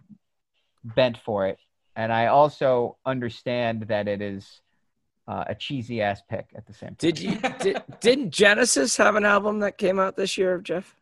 [0.83, 1.57] bent for it,
[1.95, 4.61] and I also understand that it is
[5.27, 6.97] uh, a cheesy ass pick at the same time.
[6.99, 10.95] Did you did, didn't Genesis have an album that came out this year, Jeff?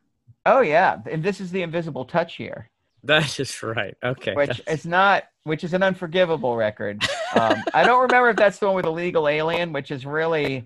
[0.46, 2.70] Oh yeah, and this is the Invisible Touch here.
[3.06, 3.96] That is just right.
[4.04, 4.34] Okay.
[4.34, 7.04] which that's- is not which is an unforgivable record
[7.36, 10.66] um, i don't remember if that's the one with illegal alien which is really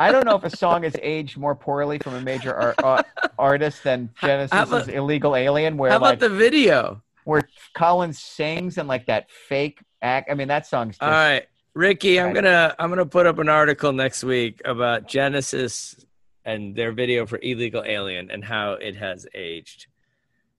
[0.00, 3.02] i don't know if a song has aged more poorly from a major ar- uh,
[3.38, 7.02] artist than genesis' about- illegal alien where How about like the video?
[7.22, 11.46] where collins sings and like that fake act i mean that song's just All right,
[11.74, 12.34] Ricky, I'm Right.
[12.34, 16.04] gonna I'm gonna put up an article next week about Genesis
[16.46, 19.88] and their video for Illegal Alien and how it has aged,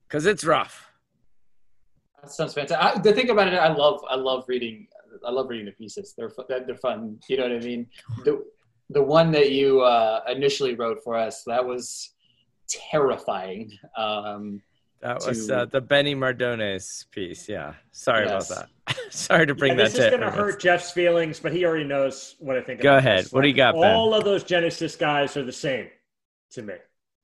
[0.08, 0.86] because it's rough.
[2.22, 2.98] That sounds fantastic.
[2.98, 4.88] I, the thing about it, I love, I love reading,
[5.26, 6.14] I love reading the pieces.
[6.18, 7.18] They're they're fun.
[7.30, 7.88] You know what I mean?
[8.26, 8.44] The
[8.90, 12.14] the one that you uh, initially wrote for us that was
[12.70, 13.72] terrifying.
[13.98, 14.62] Um,
[15.02, 17.48] That was To- uh, the Benny Mardones piece.
[17.48, 18.50] Yeah, sorry Yes.
[18.50, 18.70] about that.
[19.10, 21.84] sorry to bring Yeah, that this is going to hurt Jeff's feelings, but he already
[21.84, 22.82] knows what I think.
[22.82, 23.26] Go ahead.
[23.26, 23.34] this.
[23.34, 23.96] What do you got, Ben?
[23.96, 25.88] All of those Genesis guys are the same
[26.52, 26.76] to me.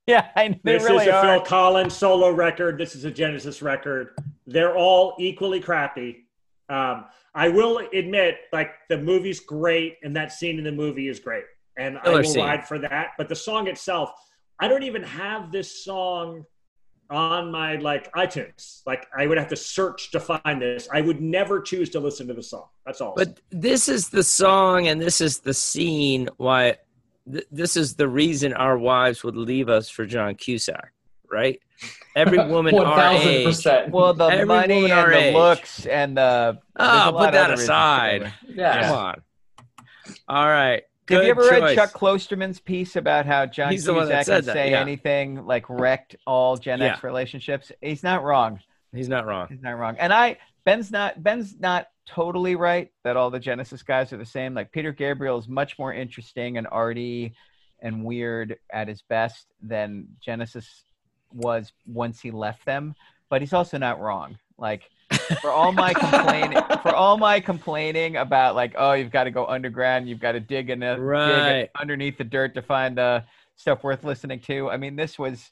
[0.07, 2.77] yeah I, they This really is a are Phil Collins solo record.
[2.77, 4.09] This is a Genesis record.
[4.45, 6.27] They're all equally crappy.
[6.69, 11.19] Um, I will admit, like the movie's great, and that scene in the movie is
[11.19, 11.45] great,
[11.77, 12.43] and I will scene.
[12.43, 13.11] ride for that.
[13.17, 14.11] But the song itself,
[14.59, 16.45] I don't even have this song
[17.09, 18.81] on my like iTunes.
[18.85, 20.87] Like I would have to search to find this.
[20.91, 22.65] I would never choose to listen to the song.
[22.85, 23.13] That's all.
[23.15, 26.77] But this is the song and this is the scene why
[27.31, 30.91] th- this is the reason our wives would leave us for John Cusack,
[31.31, 31.59] right?
[32.15, 33.45] Every woman one our thousand age.
[33.45, 33.91] percent.
[33.91, 35.33] well the Every money and the age.
[35.35, 38.33] looks and the there's a Oh, put that aside.
[38.47, 38.87] yeah.
[38.87, 39.21] Come on.
[40.27, 40.83] All right.
[41.09, 41.75] Have you ever read.
[41.75, 44.79] Chuck Klosterman's piece about how John He's Cusack can say yeah.
[44.79, 47.71] anything like wrecked all Gen X relationships?
[47.81, 48.59] He's not wrong.
[48.93, 49.47] He's not wrong.
[49.49, 49.97] He's not wrong.
[49.99, 54.25] And I Ben's not Ben's not totally right that all the Genesis guys are the
[54.25, 54.53] same.
[54.53, 57.35] Like Peter Gabriel is much more interesting and arty
[57.81, 60.85] and weird at his best than Genesis
[61.33, 62.95] was once he left them.
[63.29, 64.37] But he's also not wrong.
[64.57, 64.89] Like
[65.41, 69.45] for all my complaining for all my complaining about like oh you've got to go
[69.45, 71.69] underground you've got to dig in the dig Right.
[71.79, 73.23] underneath the dirt to find the
[73.55, 75.51] stuff worth listening to i mean this was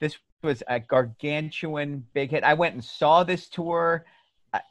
[0.00, 4.04] this was a gargantuan big hit i went and saw this tour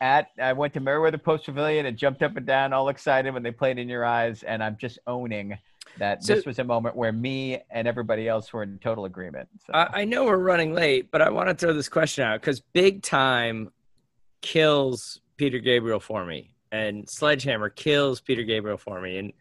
[0.01, 3.43] at i went to merriweather post pavilion and jumped up and down all excited when
[3.43, 5.57] they played in your eyes and i'm just owning
[5.97, 9.47] that So- this was a moment where me and everybody else were in total agreement
[9.65, 9.73] so.
[9.73, 12.59] I, I know we're running late, but I want to throw this question out because
[12.59, 13.71] Big Time
[14.41, 19.33] kills Peter Gabriel for me, and Sledgehammer kills Peter Gabriel for me, and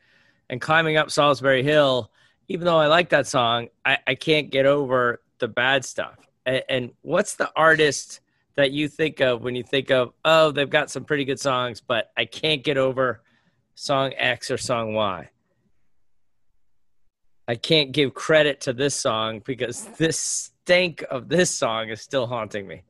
[0.51, 2.11] and climbing up Solsbury Hill,
[2.49, 6.17] even though I like that song, I, I can't get over the bad stuff.
[6.45, 8.21] And, and what's the artist
[8.57, 11.81] that you think of when you think of oh they've got some pretty good songs,
[11.81, 13.23] but I can't get over
[13.75, 15.31] song X or song Y?
[17.47, 22.27] I can't give credit to this song because this stank of this song is still
[22.27, 22.83] haunting me.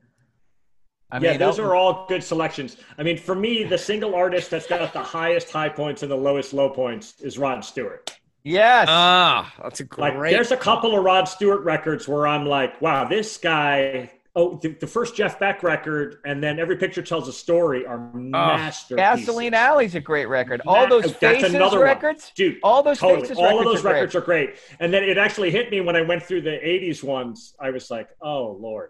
[1.11, 2.77] I yeah, mean, those Elton- are all good selections.
[2.97, 6.15] I mean, for me, the single artist that's got the highest high points and the
[6.17, 8.11] lowest low points is Rod Stewart.
[8.43, 10.31] yes Ah, that's a Like, great.
[10.31, 14.11] there's a couple of Rod Stewart records where I'm like, wow, this guy.
[14.37, 17.97] Oh, the, the first Jeff Beck record, and then Every Picture Tells a Story are
[18.13, 19.25] masterpieces.
[19.25, 21.85] gasoline alley's a great record all Ma- those that's faces another one.
[21.85, 22.57] records dude.
[22.61, 23.21] all those totally.
[23.21, 23.93] faces all of those are great.
[23.93, 24.55] records are great.
[24.81, 27.55] And then it actually hit me when I went through the '80s ones.
[27.61, 28.89] I was like, oh lord,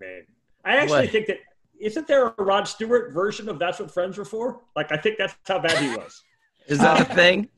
[0.00, 0.26] man.
[0.64, 1.10] I actually What?
[1.10, 1.38] think that
[1.80, 4.60] isn't there a Rod Stewart version of "That's What Friends Were For"?
[4.76, 6.22] Like, I think that's how bad he was.
[6.66, 7.48] is that a thing?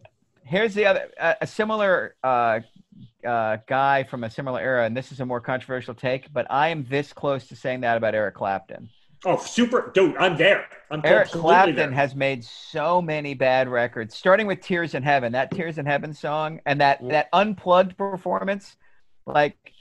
[0.47, 2.61] here's the other uh, a similar uh,
[3.27, 6.69] uh, guy from a similar era, and this is a more controversial take, but I
[6.69, 8.89] am this close to saying that about Eric Clapton.
[9.25, 10.17] Oh, super, dude!
[10.19, 10.67] I'm there.
[10.91, 11.91] I'm Eric Clapton there.
[11.91, 16.15] has made so many bad records, starting with "Tears in Heaven." That "Tears in Heaven"
[16.15, 18.77] song and that that unplugged performance,
[19.27, 19.73] like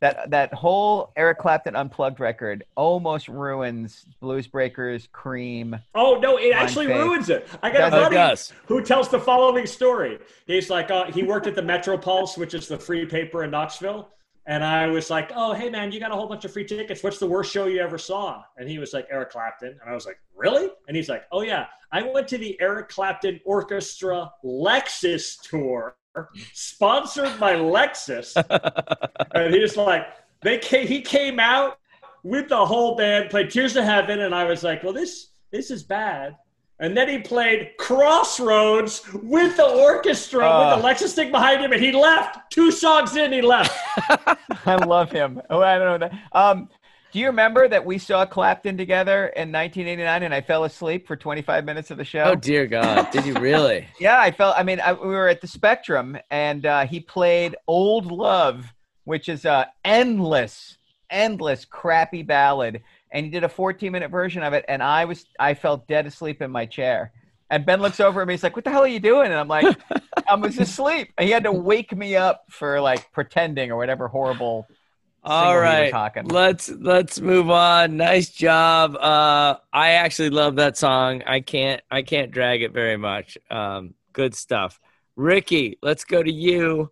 [0.00, 5.78] that that whole Eric Clapton unplugged record, almost ruins Blues Breakers, Cream.
[5.94, 6.96] Oh no, it actually Faith.
[6.96, 7.48] ruins it.
[7.62, 10.18] I got a buddy who tells the following story.
[10.46, 13.50] He's like, uh, he worked at the Metro Pulse, which is the free paper in
[13.50, 14.08] Knoxville.
[14.46, 17.04] And I was like, oh, hey, man, you got a whole bunch of free tickets.
[17.04, 18.42] What's the worst show you ever saw?
[18.56, 19.78] And he was like, Eric Clapton.
[19.80, 20.68] And I was like, really?
[20.88, 21.66] And he's like, oh, yeah.
[21.92, 25.94] I went to the Eric Clapton Orchestra Lexus tour,
[26.52, 28.34] sponsored by Lexus.
[29.34, 30.06] and he's like,
[30.42, 31.78] they came, he came out
[32.22, 34.20] with the whole band, played Tears of Heaven.
[34.20, 36.36] And I was like, well, this, this is bad.
[36.78, 40.74] And then he played Crossroads with the orchestra, Uh.
[40.76, 42.38] with the Lexus stick behind him, and he left.
[42.50, 43.70] Two songs in, he left.
[44.66, 45.42] I love him.
[45.50, 46.18] Oh, I don't know that.
[46.32, 46.70] Um,
[47.12, 51.16] do you remember that we saw Clapton together in 1989, and I fell asleep for
[51.16, 52.24] 25 minutes of the show?
[52.24, 53.10] Oh dear God!
[53.10, 53.88] Did you really?
[54.00, 54.56] Yeah, I felt.
[54.56, 58.72] I mean, I, we were at the Spectrum, and uh, he played "Old Love,"
[59.04, 60.78] which is a endless,
[61.10, 65.54] endless crappy ballad, and he did a 14-minute version of it, and I was, I
[65.54, 67.12] felt dead asleep in my chair.
[67.50, 68.34] And Ben looks over at me.
[68.34, 69.76] He's like, "What the hell are you doing?" And I'm like,
[70.28, 74.06] "I was asleep." And he had to wake me up for like pretending or whatever
[74.06, 74.68] horrible.
[75.22, 76.28] All singer he was right, hawking.
[76.28, 77.96] let's let's move on.
[77.96, 78.96] Nice job.
[78.96, 81.22] Uh, I actually love that song.
[81.26, 83.36] I can't I can't drag it very much.
[83.50, 84.80] Um, good stuff.
[85.16, 86.90] Ricky, let's go to you.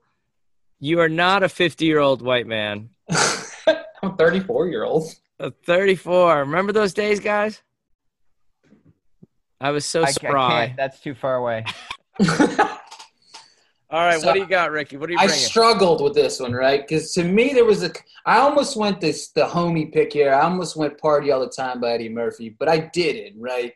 [0.81, 2.91] You are not a 50 year old white man.
[4.03, 5.14] I'm 34 year old.
[5.41, 6.41] A 34.
[6.41, 7.62] Remember those days, guys?
[9.61, 10.66] I was so I, I spry.
[10.66, 10.76] can't.
[10.76, 11.64] That's too far away.
[13.91, 14.99] All right, So, what do you got, Ricky?
[14.99, 15.30] What do you got?
[15.30, 16.86] I struggled with this one, right?
[16.86, 17.91] Because to me, there was a.
[18.26, 20.32] I almost went this the homie pick here.
[20.32, 23.41] I almost went "Party All the Time" by Eddie Murphy, but I didn't.
[23.41, 23.72] Right?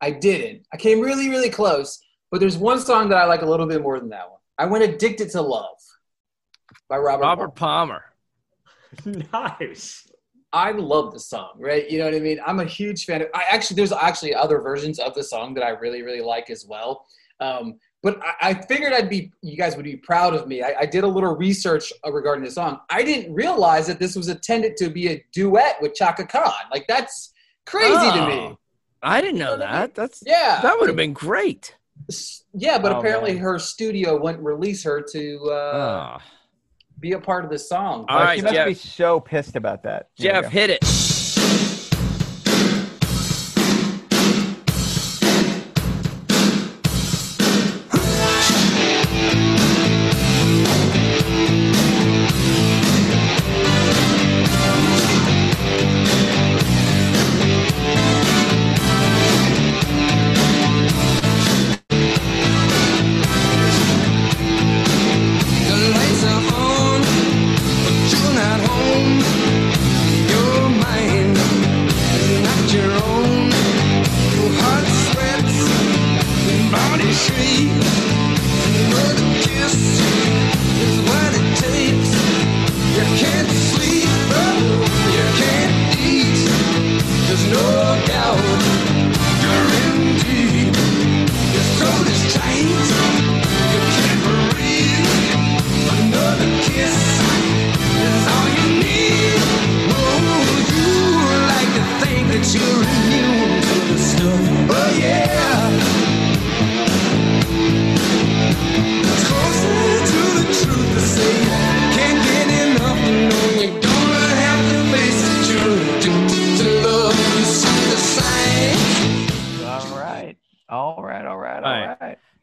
[0.00, 0.64] I didn't.
[0.72, 2.00] I came really, really close.
[2.30, 4.38] But there's one song that I like a little bit more than that one.
[4.58, 5.78] I went "Addicted to Love"
[6.88, 7.24] by Robert.
[7.24, 8.04] Robert Palmer.
[9.32, 10.08] nice.
[10.52, 11.90] I love the song, right?
[11.90, 12.38] You know what I mean?
[12.46, 13.28] I'm a huge fan of.
[13.34, 16.64] I actually, there's actually other versions of the song that I really, really like as
[16.64, 17.06] well.
[17.40, 20.62] Um, but I, I figured I'd be, you guys would be proud of me.
[20.62, 22.80] I, I did a little research uh, regarding the song.
[22.90, 26.52] I didn't realize that this was intended to be a duet with Chaka Khan.
[26.72, 27.32] Like that's
[27.66, 28.34] crazy to me.
[28.34, 28.58] Oh,
[29.02, 29.94] I didn't know that.
[29.94, 31.76] That's Yeah, that would have been great.
[32.54, 32.78] yeah.
[32.78, 33.42] But Oh, apparently, man.
[33.42, 36.22] her studio wouldn't release her to uh, Oh.
[37.00, 38.06] be a part of the song.
[38.08, 38.66] All Well, right, she must Jeff.
[38.68, 40.08] be so pissed about that.
[40.18, 40.84] There Jeff, hit it.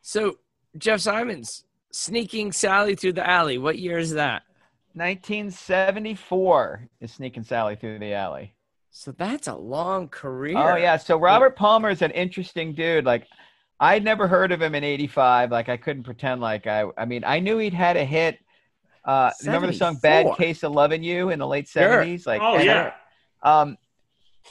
[0.08, 0.38] So,
[0.78, 3.58] Jeff Simons, sneaking Sally through the alley.
[3.58, 4.44] What year is that?
[4.94, 8.54] 1974 is Sneaking Sally Through the Alley.
[8.92, 10.58] So that's a long career.
[10.58, 10.98] Oh, yeah.
[10.98, 13.04] So Robert Palmer is an interesting dude.
[13.04, 13.26] Like,
[13.80, 15.52] I'd never heard of him in 85.
[15.52, 18.38] Like, I couldn't pretend like I, I mean, I knew he'd had a hit.
[19.04, 22.04] Uh, remember the song Bad Case of Loving You in the late Sure.
[22.04, 22.28] 70s?
[22.28, 22.94] Like, Oh and- yeah.
[23.42, 23.78] Um,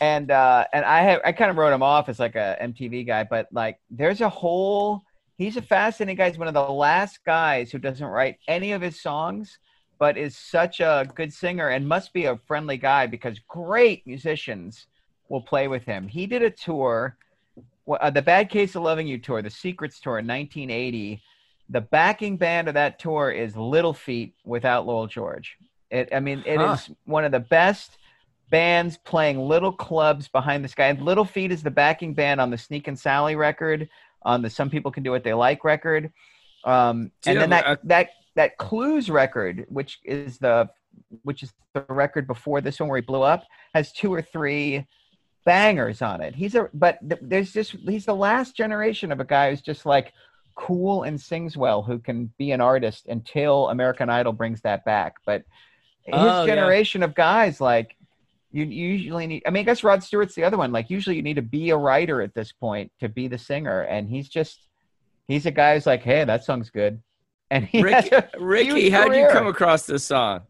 [0.00, 3.06] and uh, and I have I kind of wrote him off as like a MTV
[3.06, 5.04] guy, but like there's a whole
[5.36, 6.28] he's a fascinating guy.
[6.28, 9.58] He's one of the last guys who doesn't write any of his songs,
[9.98, 14.86] but is such a good singer and must be a friendly guy because great musicians
[15.28, 16.06] will play with him.
[16.08, 17.16] He did a tour,
[17.88, 21.22] uh, the Bad Case of Loving You tour, the Secrets tour in 1980.
[21.70, 25.56] The backing band of that tour is Little Feat without Lowell George.
[25.90, 26.94] It, I mean, it is Huh.
[27.04, 27.98] one of the best
[28.50, 30.92] bands playing little clubs behind this guy.
[30.92, 33.88] Little Feat is the backing band on the Sneak and Sally record,
[34.24, 36.12] on the Some People Can Do What They Like record.
[36.64, 40.70] Um, and then that, that that Clues record, which is the
[41.22, 43.44] which is the record before this one where he blew up,
[43.74, 44.86] has two or three
[45.44, 46.34] bangers on it.
[46.34, 49.84] He's a but th- there's just he's the last generation of a guy who's just
[49.84, 50.12] like
[50.56, 55.16] cool and sings well who can be an artist until American Idol brings that back.
[55.26, 55.42] But
[56.04, 56.54] his Oh, yeah.
[56.54, 57.96] generation of guys like
[58.54, 60.70] you you usually need I mean I guess Rod Stewart's the other one.
[60.72, 63.82] Like usually you need to be a writer at this point to be the singer
[63.82, 64.68] and he's just
[65.28, 67.02] he's a guy who's like, Hey, that song's good.
[67.50, 70.42] And he has Ricky, Ricky how'd you come across this song?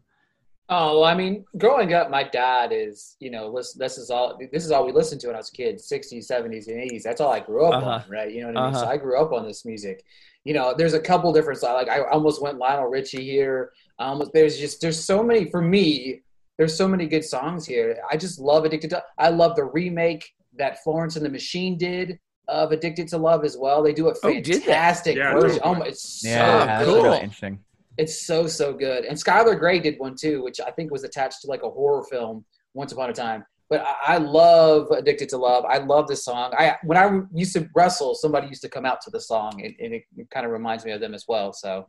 [0.67, 4.39] Oh, well, I mean, growing up, my dad is, you know, listen, this is all
[4.51, 7.03] this is all we listened to when I was a kid, 60s, 70s, and 80s.
[7.03, 7.89] That's all I grew up Uh-huh.
[7.89, 8.31] on, right?
[8.33, 8.73] You know what I mean?
[8.75, 8.91] So Uh-huh.
[8.93, 10.03] I grew up on this music.
[10.43, 13.73] You know, there's a couple different like I almost went Lionel Richie here.
[13.99, 16.21] I almost there's just there's so many for me.
[16.57, 17.97] There's so many good songs here.
[18.09, 19.03] I just love Addicted to.
[19.17, 23.57] I love the remake that Florence and the Machine did of Addicted to Love as
[23.57, 23.83] well.
[23.83, 25.59] They do a Oh, fantastic Yeah, version.
[25.59, 25.61] totally.
[25.63, 27.03] Oh my, it's so Yeah, that's good.
[27.03, 27.59] really interesting.
[27.97, 29.03] It's so so good.
[29.05, 32.03] And Skylar Grey did one too, which I think was attached to like a horror
[32.09, 33.45] film once upon a time.
[33.69, 35.65] But I, I love Addicted to Love.
[35.65, 36.53] I love this song.
[36.57, 39.73] I when I used to wrestle, somebody used to come out to the song, and,
[39.79, 41.51] and it, it kind of reminds me of them as well.
[41.51, 41.87] So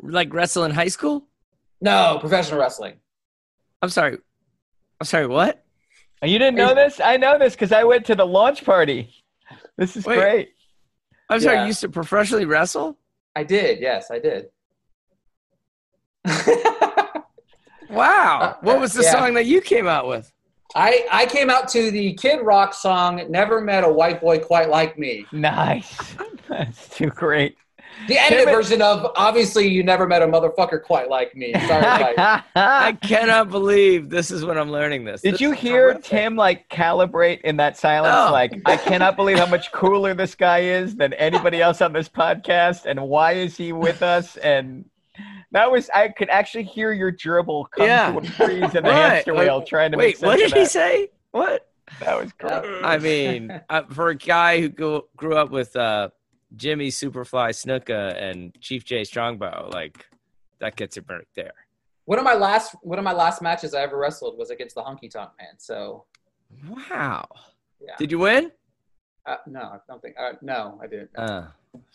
[0.00, 1.26] Like wrestle in high school?
[1.80, 2.94] no professional wrestling.
[3.84, 4.16] I'm sorry.
[4.98, 5.62] I'm sorry, what?
[6.22, 7.00] You didn't know this?
[7.00, 9.12] I know this because I went to the launch party.
[9.76, 10.16] This is Wait.
[10.16, 10.48] great.
[11.28, 11.62] I'm sorry, Yeah.
[11.62, 12.96] you used to professionally wrestle?
[13.36, 13.80] I did.
[13.80, 14.46] Yes, I did.
[17.90, 18.40] Wow.
[18.40, 19.12] Uh, what was the yeah.
[19.12, 20.32] song that you came out with?
[20.74, 24.68] I I came out to the Kid Rock song "Never Met a White Boy Quite
[24.68, 26.16] Like Me." Nice.
[26.48, 27.56] That's too great.
[28.08, 31.52] The edited Tim- version of obviously you never met a motherfucker quite like me.
[31.66, 32.14] Sorry,
[32.56, 35.22] I cannot believe this is when I'm learning this.
[35.22, 36.04] Did This you hear terrific.
[36.04, 38.12] Tim like calibrate in that silence?
[38.14, 38.32] No.
[38.32, 42.08] Like, I cannot believe how much cooler this guy is than anybody else on this
[42.08, 44.36] podcast, and why is he with us?
[44.38, 44.84] And
[45.52, 48.12] that was I could actually hear your gerbil come Yeah.
[48.12, 49.12] to a freeze in the Right.
[49.12, 51.10] hamster wheel trying to Wait, make what did of he say?
[51.30, 51.66] What?
[52.00, 52.82] That was great.
[52.82, 56.08] I mean, uh, for a guy who go, grew up with uh,
[56.56, 60.06] Jimmy Superfly Snuka and Chief Jay Strongbow, like
[60.60, 61.52] that gets it right there.
[62.06, 64.82] One of my last one of my last matches I ever wrestled was against the
[64.82, 65.54] Honky Tonk Man.
[65.58, 66.04] So
[66.68, 67.26] Wow.
[67.80, 68.52] yeah, Did you win?
[69.26, 70.14] uh, no, I don't think.
[70.20, 71.10] Uh, no, I didn't.
[71.16, 71.46] Uh,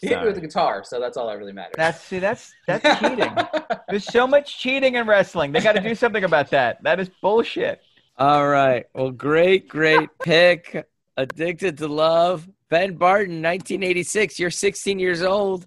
[0.02, 0.42] he hit me with sorry.
[0.42, 1.76] the guitar, so that's all that really matters.
[1.78, 3.34] That's see, that's that's cheating.
[3.90, 5.52] There's so much cheating in wrestling.
[5.54, 6.84] They got to do something about that.
[6.84, 7.82] That is bullshit.
[8.18, 8.86] All right.
[8.94, 10.86] Well, great, great pick.
[11.16, 12.50] Addicted to Love.
[12.70, 14.40] Ben Barton, 1986.
[14.40, 15.66] You're 16 years old,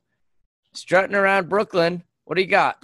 [0.73, 2.03] strutting around Brooklyn.
[2.25, 2.83] What do you got?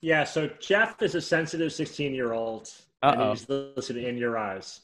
[0.00, 2.70] Yeah, so Jeff is a sensitive 16 year old,
[3.02, 4.80] and he's listening in your eyes.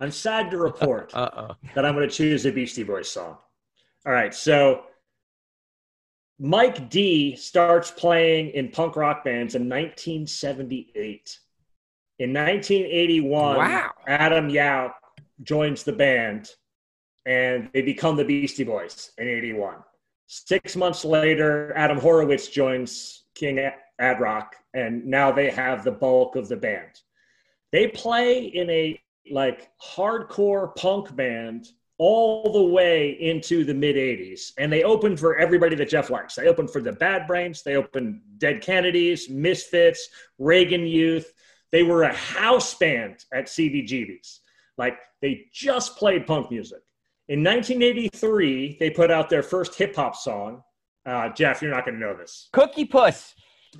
[0.00, 1.56] I'm sad to report Uh oh.
[1.74, 3.38] that I'm going to choose a Beastie Boys song.
[4.04, 4.82] All right, so
[6.38, 11.38] Mike D starts playing in punk rock bands in 1978.
[12.18, 13.90] In 1981, Wow.
[14.06, 14.92] Adam Yauch
[15.42, 16.50] joins the band
[17.26, 19.76] and they become the Beastie Boys in 81.
[20.28, 23.58] Six months later, Adam Horovitz joins King
[23.98, 27.00] Ad Rock, and now they have the bulk of the band.
[27.72, 29.00] They play in a
[29.30, 31.68] like hardcore punk band
[31.98, 36.34] all the way into the mid 80s, and they opened for everybody that Jeff likes.
[36.34, 40.08] They opened for the Bad Brains, they opened Dead Kennedys, Misfits,
[40.38, 41.32] Reagan Youth.
[41.72, 44.40] They were a house band at CBGB's.
[44.78, 46.80] Like they just played punk music.
[47.28, 50.62] In 1983, they put out their first hip hop song.
[51.04, 52.48] Uh, Jeff, you're not going to know this.
[52.52, 53.34] Cookie Puss.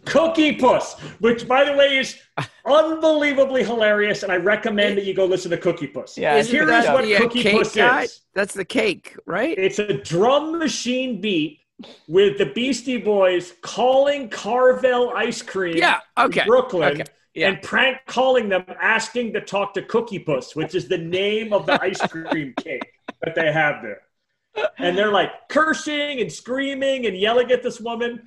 [0.05, 2.18] Cookie Puss, which by the way is
[2.66, 6.18] unbelievably hilarious, and I recommend that you go listen to Cookie Puss.
[6.18, 8.03] Yeah, Isn't Here that is what the Cookie cake Puss guy?
[8.03, 8.20] is.
[8.34, 9.57] That's the cake, right?
[9.57, 11.61] It's a drum machine beat
[12.09, 16.01] with the Beastie Boys calling Carvel ice cream Yeah.
[16.18, 16.44] in Okay.
[16.47, 17.05] Brooklyn Okay.
[17.34, 17.49] Yeah.
[17.49, 21.64] and prank calling them asking to talk to Cookie Puss, which is the name of
[21.64, 22.92] the ice cream cake
[23.22, 24.02] that they have there.
[24.78, 28.22] And they're like cursing and screaming and yelling at this woman.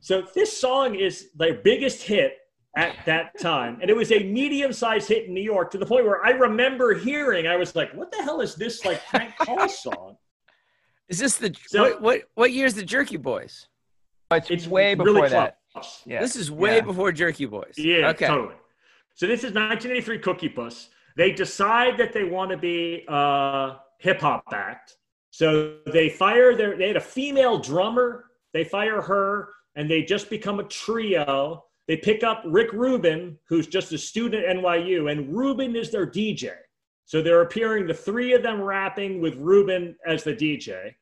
[0.00, 2.34] So this song is their biggest hit
[2.76, 3.78] at that time.
[3.80, 6.94] And it was a medium-sized hit in New York to the point where I remember
[6.94, 10.16] hearing, I was like, what the hell is this like Frank call song?
[11.08, 12.20] Is this the So- what, what?
[12.34, 13.66] What year's the Jerky Boys?
[14.30, 15.58] It's, It's way before really that.
[16.04, 16.20] Yeah.
[16.20, 16.82] This is way Yeah.
[16.82, 17.74] before Jerky Boys.
[17.78, 18.26] Yeah, Okay.
[18.26, 18.54] totally.
[19.14, 20.90] So this is 1983 Cookie Puss.
[21.16, 24.96] They decide that they want to be a hip hop act.
[25.30, 26.76] So they fire their.
[26.76, 28.24] They had a female drummer.
[28.52, 31.64] They fire her, and they just become a trio.
[31.86, 36.06] They pick up Rick Rubin, who's just a student at NYU, and Rubin is their
[36.06, 36.52] DJ.
[37.06, 40.94] So they're appearing, the three of them rapping with Rubin as the DJ.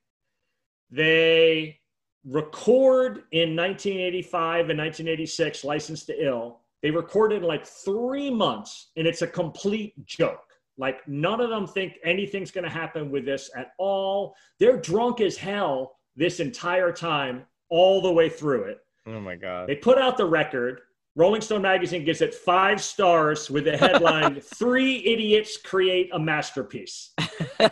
[0.91, 1.81] They
[2.25, 6.61] record in 1985 and 1986, Licensed to Ill.
[6.83, 10.46] They recorded in like three months, and it's a complete joke.
[10.79, 14.35] Like, none of them think anything's going to happen with this at all.
[14.61, 18.79] They're drunk as hell this entire time, all the way through it.
[19.07, 19.69] Oh my god.
[19.69, 20.81] They put out the record.
[21.15, 27.13] Rolling Stone magazine gives it five stars with the headline Three Idiots Create a Masterpiece.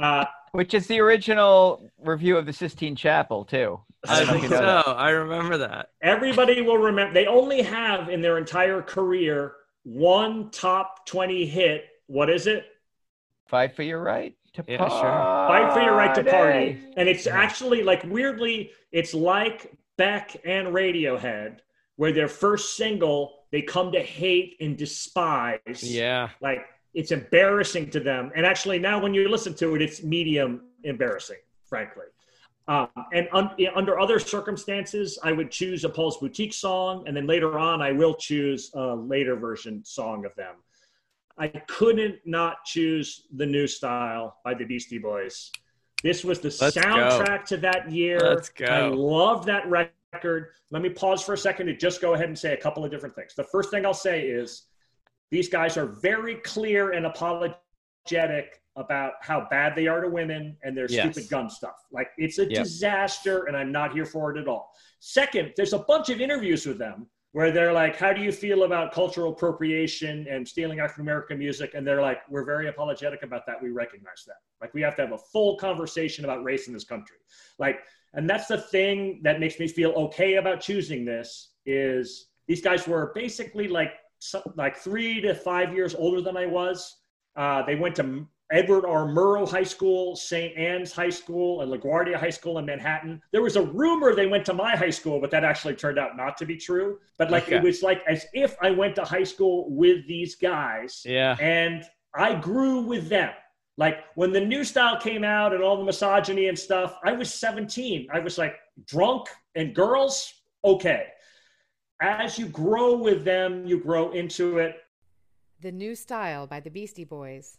[0.00, 3.78] Uh, Which is the original review of the Sistine Chapel, too.
[4.08, 4.60] I don't know think so.
[4.60, 4.88] that.
[4.88, 5.90] I remember that.
[6.02, 9.52] everybody will remember, they only have in their entire career
[9.84, 11.84] one top 20 hit.
[12.06, 12.64] What is it?
[13.46, 15.48] Fight for your right to Yeah, sure.
[15.48, 16.74] Fight for your right to party.
[16.74, 16.94] Party.
[16.96, 21.58] And it's actually like weirdly, it's like Beck and Radiohead,
[21.96, 25.80] where their first single they come to hate and despise.
[25.80, 26.30] Yeah.
[26.40, 28.32] Like it's embarrassing to them.
[28.34, 32.06] And actually, now when you listen to it, it's medium embarrassing, frankly.
[32.66, 37.26] Um, and un- under other circumstances, I would choose a Paul's Boutique song, and then
[37.26, 40.54] later on, I will choose a later version song of them.
[41.36, 45.50] I couldn't not choose the new style by the Beastie Boys.
[46.02, 46.80] This was the Let's go.
[46.82, 48.18] soundtrack to that year.
[48.20, 48.66] Let's go.
[48.66, 50.50] I love that record.
[50.70, 52.90] Let me pause for a second to just go ahead and say a couple of
[52.90, 53.34] different things.
[53.34, 54.66] The first thing I'll say is
[55.30, 60.76] these guys are very clear and apologetic about how bad they are to women and
[60.76, 61.12] their Yes.
[61.14, 61.76] stupid gun stuff.
[61.90, 62.62] Like it's a Yep.
[62.64, 64.72] disaster, and I'm not here for it at all.
[65.00, 68.62] Second, there's a bunch of interviews with them where they're like, "How do you feel
[68.62, 73.44] about cultural appropriation and stealing African American music?" And they're like, "We're very apologetic about
[73.46, 73.60] that.
[73.60, 74.36] We recognize that.
[74.60, 77.16] Like we have to have a full conversation about race in this country."
[77.58, 77.80] Like,
[78.12, 82.86] and that's the thing that makes me feel okay about choosing this is these guys
[82.86, 83.94] were basically like
[84.54, 86.98] like three to five years older than I was.
[87.34, 89.04] Uh, they went to Edward R.
[89.06, 90.56] Murrow High School, St.
[90.56, 93.20] Anne's High School, and LaGuardia High School in Manhattan.
[93.32, 96.16] There was a rumor they went to my high school, but that actually turned out
[96.16, 97.00] not to be true.
[97.18, 97.56] But like Okay.
[97.56, 101.36] it was like as if I went to high school with these guys, Yeah.
[101.40, 101.84] and
[102.14, 103.32] I grew with them.
[103.76, 107.34] Like when the new style came out and all the misogyny and stuff, I was
[107.34, 108.06] 17.
[108.12, 108.54] I was like
[108.86, 109.26] drunk
[109.56, 110.32] and girls,
[110.64, 111.08] okay.
[112.00, 114.76] As you grow with them, you grow into it.
[115.60, 117.58] The New Style by the Beastie Boys.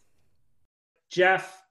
[1.16, 1.64] Jeff,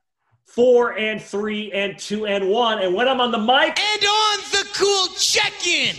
[0.46, 2.78] four and three and two and one.
[2.78, 5.94] And when I'm on the mic, And on the cool check-in,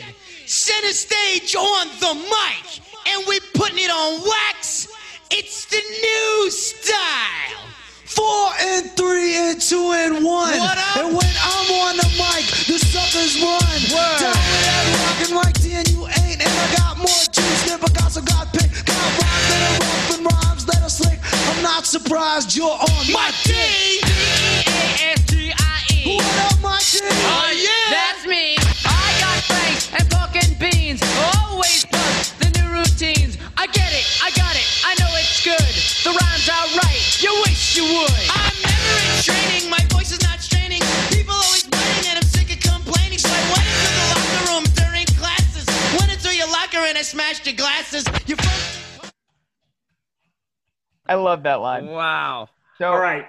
[0.47, 4.87] center stage on the mic, and we're putting it on wax.
[5.29, 7.69] It's the new style.
[8.05, 10.57] Four and three and two and one.
[10.57, 10.97] What up?
[10.97, 13.61] And when I'm on the mic, the suckers run.
[14.17, 16.41] Down with that rockin' like ten, you ain't.
[16.41, 18.71] And I got more juice than Picasso got pick.
[18.85, 20.54] Got rhymes that are rough and rhymes that are
[20.95, 21.19] slick.
[21.51, 23.99] I'm not surprised you're on my dick.
[24.63, 26.15] D-A-S-T-I-E.
[26.15, 27.03] What up, my dick?
[27.03, 28.55] Oh yeah, that's me.
[28.87, 31.03] I got franks and pork and beans.
[31.35, 33.35] Always plus the new routines.
[33.57, 35.75] I get it, I got it, I know it's good.
[36.07, 37.03] The rhymes are right.
[37.19, 38.23] You wish you would.
[38.31, 40.79] I'm never in training, my voice is not straining.
[41.11, 43.19] People always whining and I'm sick of complaining.
[43.19, 45.67] So I went into the locker room during classes.
[45.99, 48.07] Went into your locker and I smashed your glasses.
[48.31, 48.39] You
[51.07, 51.87] I love that line.
[51.87, 52.49] Wow.
[52.77, 53.27] So, all right.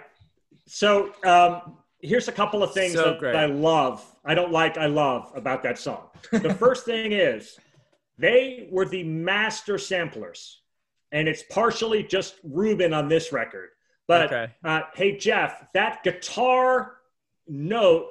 [0.66, 4.05] So um, here's a couple of things So that, that I love.
[4.24, 6.09] I don't like, I love about that song.
[6.33, 7.59] The first thing is
[8.18, 10.62] they were the master samplers,
[11.12, 13.70] and it's partially just Rubin on this record.
[14.09, 14.53] But Okay.
[14.64, 16.97] uh, hey, Jeff, that guitar
[17.49, 18.07] note,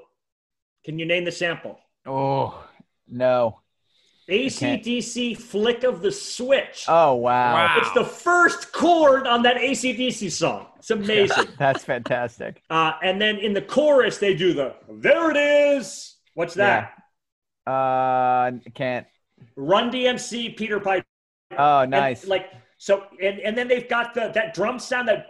[0.84, 1.80] can you name the sample?
[2.05, 2.63] Oh,
[3.07, 3.59] no.
[4.28, 4.84] Can't.
[4.84, 6.86] ACDC Flick of the Switch.
[6.88, 7.76] Oh, wow.
[7.78, 10.67] It's the first chord on that ACDC song.
[10.78, 11.47] It's amazing.
[11.59, 12.61] That's fantastic.
[12.69, 16.93] Uh, and then in the chorus, they do the "There it is." What's that?
[17.67, 19.07] Uh, can't.
[19.55, 21.05] Run DMC, Peter Piper.
[21.57, 22.28] Oh, And, nice.
[22.28, 25.28] like so, and and then they've got the that drum sound that.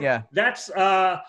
[0.00, 0.22] Yeah.
[0.32, 1.20] That's uh,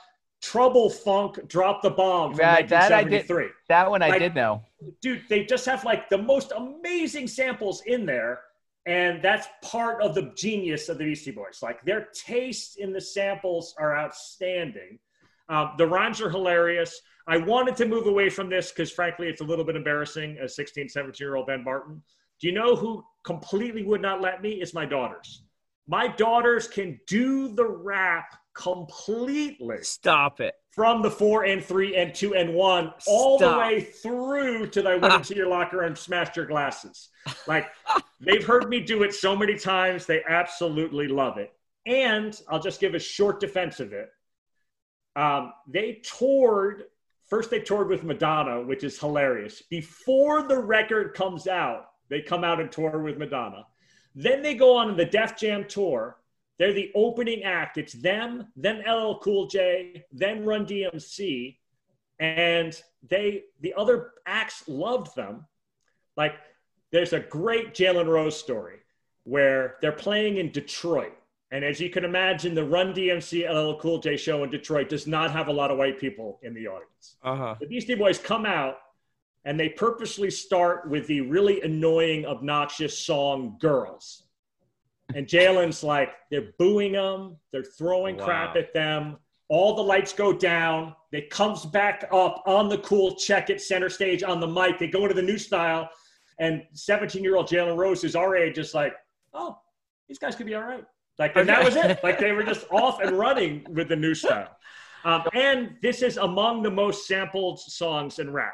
[0.41, 1.47] Trouble Funk.
[1.47, 3.11] Drop the bomb from Right, that I did.
[3.30, 3.47] 1973.
[3.70, 4.61] That one I Like, did know.
[5.01, 8.41] Dude, they just have like the most amazing samples in there.
[8.86, 11.59] And that's part of the genius of the Beastie Boys.
[11.61, 14.99] Like their taste in the samples are outstanding.
[15.49, 17.01] Um, the rhymes are hilarious.
[17.28, 20.55] I wanted to move away from this because, frankly, it's a little bit embarrassing as
[20.55, 22.01] 16, 17 year old Ben Barton.
[22.39, 24.51] Do you know who completely would not let me?
[24.51, 25.43] It's my daughters.
[25.88, 29.78] My daughters can do the rap completely.
[29.82, 30.55] Stop it.
[30.78, 33.53] From the four and three and two and one, all Stop.
[33.53, 37.09] the way through to they went into your locker and smashed your glasses.
[37.47, 37.65] Like
[38.21, 41.51] they've heard me do it so many times, they absolutely love it.
[41.88, 44.11] And I'll just give a short defense of it.
[45.15, 46.84] Um, they toured
[47.28, 47.49] first.
[47.49, 49.63] They toured with Madonna, which is hilarious.
[49.63, 53.65] Before the record comes out, they come out and tour with Madonna.
[54.13, 56.17] Then they go on the Def Jam tour.
[56.58, 57.78] They're the opening act.
[57.78, 61.58] It's them, then LL Cool J, then Run DMC,
[62.20, 65.45] and they the other acts loved them.
[66.16, 66.34] Like
[66.91, 68.80] there's a great Jalen Rose story
[69.24, 71.14] where they're playing in Detroit.
[71.51, 75.08] And as you can imagine, the Run DMC LL Cool J show in Detroit does
[75.08, 77.18] not have a lot of white people in the audience.
[77.24, 77.55] Uh-huh.
[77.60, 78.78] The Beastie Boys come out
[79.45, 84.24] and they purposely start with the really annoying, obnoxious song Girls.
[85.16, 89.18] And Jalen's like, they're booing them, they're throwing crap at them.
[89.49, 90.93] All the lights go down.
[91.12, 94.78] They comes back up on the cool check it center stage on the mic.
[94.78, 95.89] They go into the new style,
[96.39, 98.93] and 17 year old Jalen Rose, who's our age, is like,
[99.34, 99.58] oh,
[100.10, 100.84] these guys could be all right.
[101.18, 101.99] Like, and that was it.
[102.03, 104.58] Like, they were just off and running with the new style.
[105.05, 108.53] Um, and this is among the most sampled songs in rap.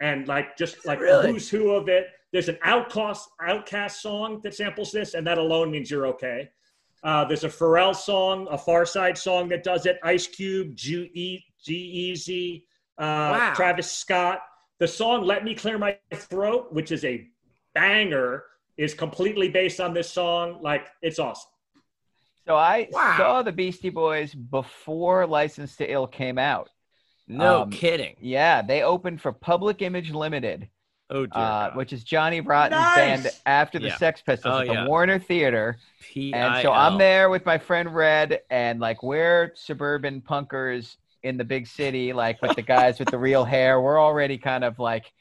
[0.00, 1.32] And like, just like Really?
[1.32, 2.08] who's who of it.
[2.32, 6.50] There's an OutKast OutKast song that samples this, and that alone means you're okay.
[7.02, 9.98] Uh, there's a Pharrell song, a Pharcyde song that does it.
[10.04, 11.10] Ice Cube, G
[11.66, 12.66] Easy,
[12.98, 13.52] uh, Wow.
[13.54, 14.40] Travis Scott.
[14.78, 17.26] The song "Let Me Clear My Throat," which is a
[17.74, 18.44] banger,
[18.76, 20.58] is completely based on this song.
[20.62, 21.50] Like it's awesome.
[22.46, 23.14] So I Wow.
[23.16, 26.70] saw the Beastie Boys before License to Ill came out.
[27.30, 28.16] No Um, kidding.
[28.20, 30.68] Yeah, they opened for Public Image Limited,
[31.10, 31.30] Oh dear.
[31.34, 31.76] uh, God.
[31.76, 32.96] which is Johnny Rotten's Nice!
[32.96, 33.96] band after the Yeah.
[33.96, 34.86] Sex Pistols Oh, at the yeah.
[34.86, 35.78] Warner Theater.
[36.16, 41.44] And so I'm there with my friend Red, and like we're suburban punkers in the
[41.44, 43.80] big city, like with the guys with the real hair.
[43.80, 45.12] We're already kind of like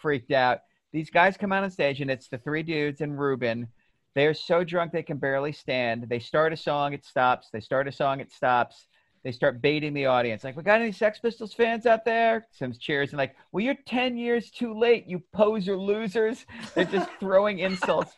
[0.00, 0.60] freaked out.
[0.92, 3.66] These guys come out on stage, and it's the three dudes and Rubin.
[4.14, 6.04] They are so drunk they can barely stand.
[6.08, 7.48] They start a song, it stops.
[7.52, 8.86] They start a song, it stops.
[9.26, 10.44] They start baiting the audience.
[10.44, 12.46] Like, we got any Sex Pistols fans out there?
[12.52, 16.46] Some cheers and like, well, you're 10 years too late, you poser losers.
[16.76, 18.12] They're just throwing insults.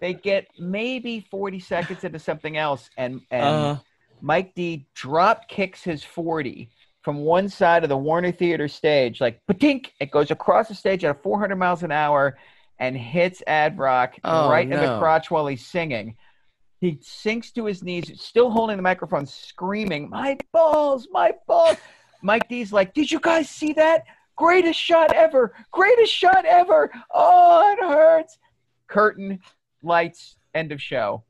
[0.00, 3.76] They get maybe 40 seconds into something else, and and Uh,
[4.20, 6.68] Mike D drop kicks his 40
[7.02, 11.04] from one side of the Warner Theater stage, like patink, it goes across the stage
[11.04, 12.36] at 400 miles an hour
[12.80, 16.16] and hits Ad Rock Oh, right in the crotch while he's singing.
[16.80, 21.76] He sinks to his knees, still holding the microphone, screaming, My balls, my balls.
[22.22, 24.04] Mike D's like, Did you guys see that?
[24.36, 26.90] Greatest shot ever, greatest shot ever.
[27.12, 28.38] Oh, it hurts.
[28.86, 29.40] Curtain,
[29.82, 31.22] lights, end of show.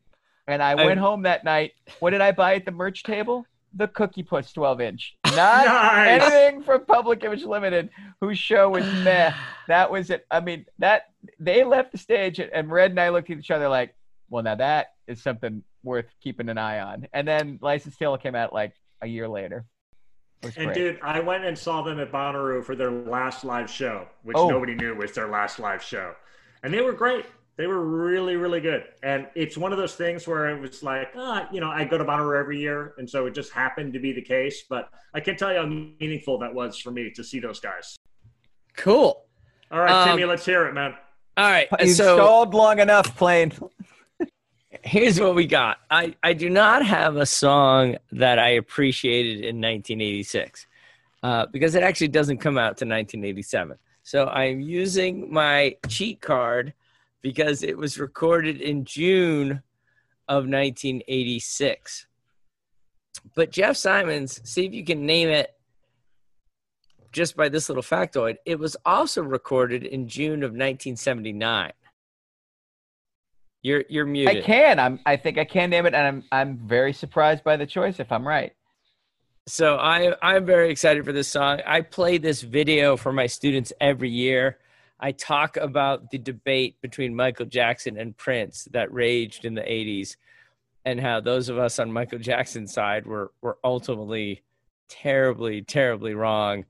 [0.47, 1.73] And I I- went home that night.
[1.99, 3.45] What did I buy at the merch table?
[3.75, 5.17] The Cookie Puss 12 inch.
[5.27, 6.23] Not Nice.
[6.23, 7.91] anything from Public Image Limited,
[8.21, 9.33] whose show was meh.
[9.69, 10.27] That was it.
[10.31, 13.69] I mean, that they left the stage, and Red and I looked at each other
[13.69, 13.95] like,
[14.31, 17.07] well, now that is something worth keeping an eye on.
[17.13, 18.73] And then License to Ill came out like
[19.03, 19.65] a year later.
[20.43, 20.75] And great.
[20.75, 24.49] dude, I went and saw them at Bonnaroo for their last live show, which Oh.
[24.49, 26.15] nobody knew was their last live show.
[26.63, 27.27] And they were great.
[27.57, 28.85] They were really, really good.
[29.03, 31.99] And it's one of those things where it was like, ah, you know, I go
[31.99, 34.65] to Bonnaroo every year, and so it just happened to be the case.
[34.67, 37.97] But I can tell you how meaningful that was for me to see those guys.
[38.77, 39.27] cool.
[39.71, 40.95] All right, Um, Timmy, let's hear it, man.
[41.37, 41.69] All right.
[41.81, 43.53] you so stalled long enough playing.
[44.83, 45.79] Here's what we got.
[45.91, 50.67] I, I do not have a song that I appreciated in 1986
[51.23, 53.77] uh, because it actually doesn't come out to 1987.
[54.03, 56.75] So I'm using my cheat card
[57.23, 59.63] because it was recorded in June
[60.29, 62.07] of 1986.
[63.35, 65.55] But Jeff Simons, see if you can name it
[67.13, 68.37] just by this little factoid.
[68.47, 71.73] It was also recorded in June of 1979.
[73.63, 74.39] You're you're muted.
[74.39, 74.79] I can.
[74.79, 75.01] I'm.
[75.05, 76.25] I think I can name it, and I'm.
[76.33, 78.01] I'm very surprised by the choice.
[78.01, 78.53] If I'm right.
[79.47, 81.61] So I I'm very excited for this song.
[81.67, 84.59] I play this video for my students every year.
[85.01, 90.17] I talk about the debate between Michael Jackson and Prince that raged in the 80s
[90.85, 94.43] and how those of us on Michael Jackson's side were were ultimately
[94.89, 96.65] terribly terribly wrong.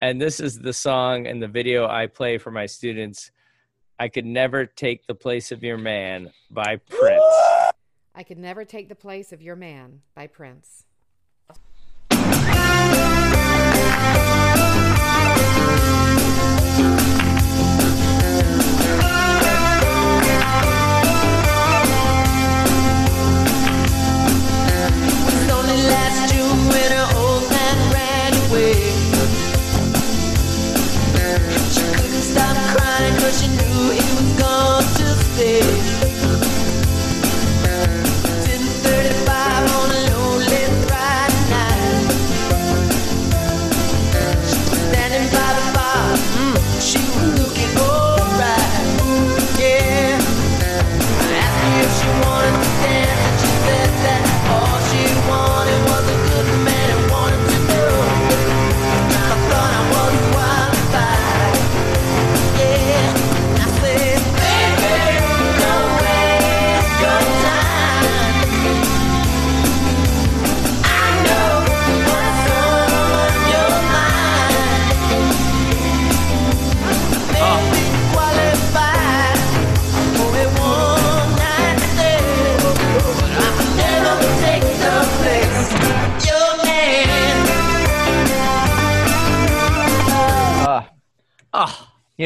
[0.00, 3.30] And this is the song and the video I play for my students.
[4.02, 7.22] I could never take the place of your man by Prince.
[8.16, 10.86] I could never take the place of your man by Prince.
[35.34, 35.81] say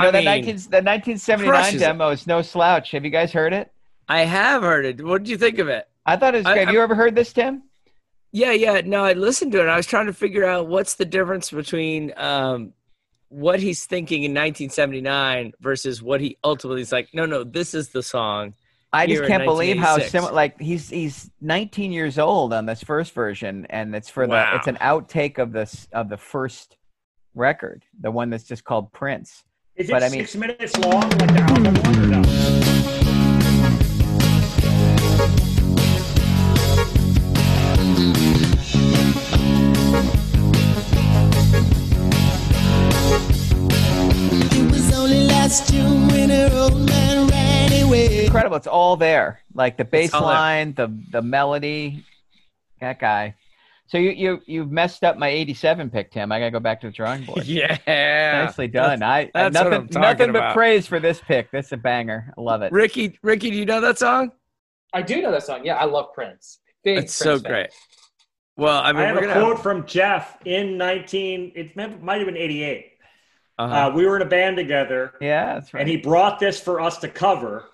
[0.07, 2.91] know that mean, 19 the 1979 crushes demo is no slouch.
[2.93, 3.71] Have you guys heard it?
[4.09, 5.05] I have heard it.
[5.05, 5.89] What did you think of it?
[6.05, 6.61] I thought it was I- great.
[6.61, 7.63] Have I- you ever heard this, Tim?
[8.33, 8.83] Yeah, yeah.
[8.85, 9.63] No, I listened to it.
[9.63, 12.73] And I was trying to figure out what's the difference between um,
[13.29, 17.09] what he's thinking in 1979 versus what he ultimately is like.
[17.15, 18.55] No, no, this is the song.
[18.93, 20.33] I just can't believe how similar.
[20.33, 24.51] Like he's he's 19 years old on this first version, and it's for Wow.
[24.53, 26.77] the it's an outtake of this of the first
[27.35, 29.45] record, the one that's just called Prince.
[29.77, 33.37] Is it But I mean- six minutes long, like the album one, or no?
[43.39, 48.25] It was only last June when her old man ran away.
[48.25, 48.57] Incredible!
[48.57, 50.31] It's all there, like the bass It's all there.
[50.31, 52.05] line, the the melody.
[52.81, 53.35] That guy.
[53.89, 56.33] So you you you've messed up my 87 pick, Tim.
[56.33, 57.45] I gotta go back to the drawing board.
[57.47, 57.79] Yeah.
[58.45, 59.03] Nicely done.
[59.03, 60.55] I that's what nothing I'm talking nothing but about.
[60.55, 61.51] praise for this pick.
[61.53, 62.33] This is a banger.
[62.37, 62.73] I love it.
[62.73, 64.33] Ricky, Ricky, do you know that song?
[64.93, 65.61] I do know that song.
[65.65, 66.59] Yeah, I love Prince.
[66.83, 67.53] Big It's Prince so fan.
[67.53, 67.71] great.
[68.57, 71.53] Well, I I, have a gonna quote from Jeff in 19.
[71.55, 72.87] It might might have been 88.
[73.59, 73.75] uh-huh.
[73.75, 75.81] Uh, we were in a band together, Yeah, that's right.
[75.81, 77.67] and he brought this for us to cover.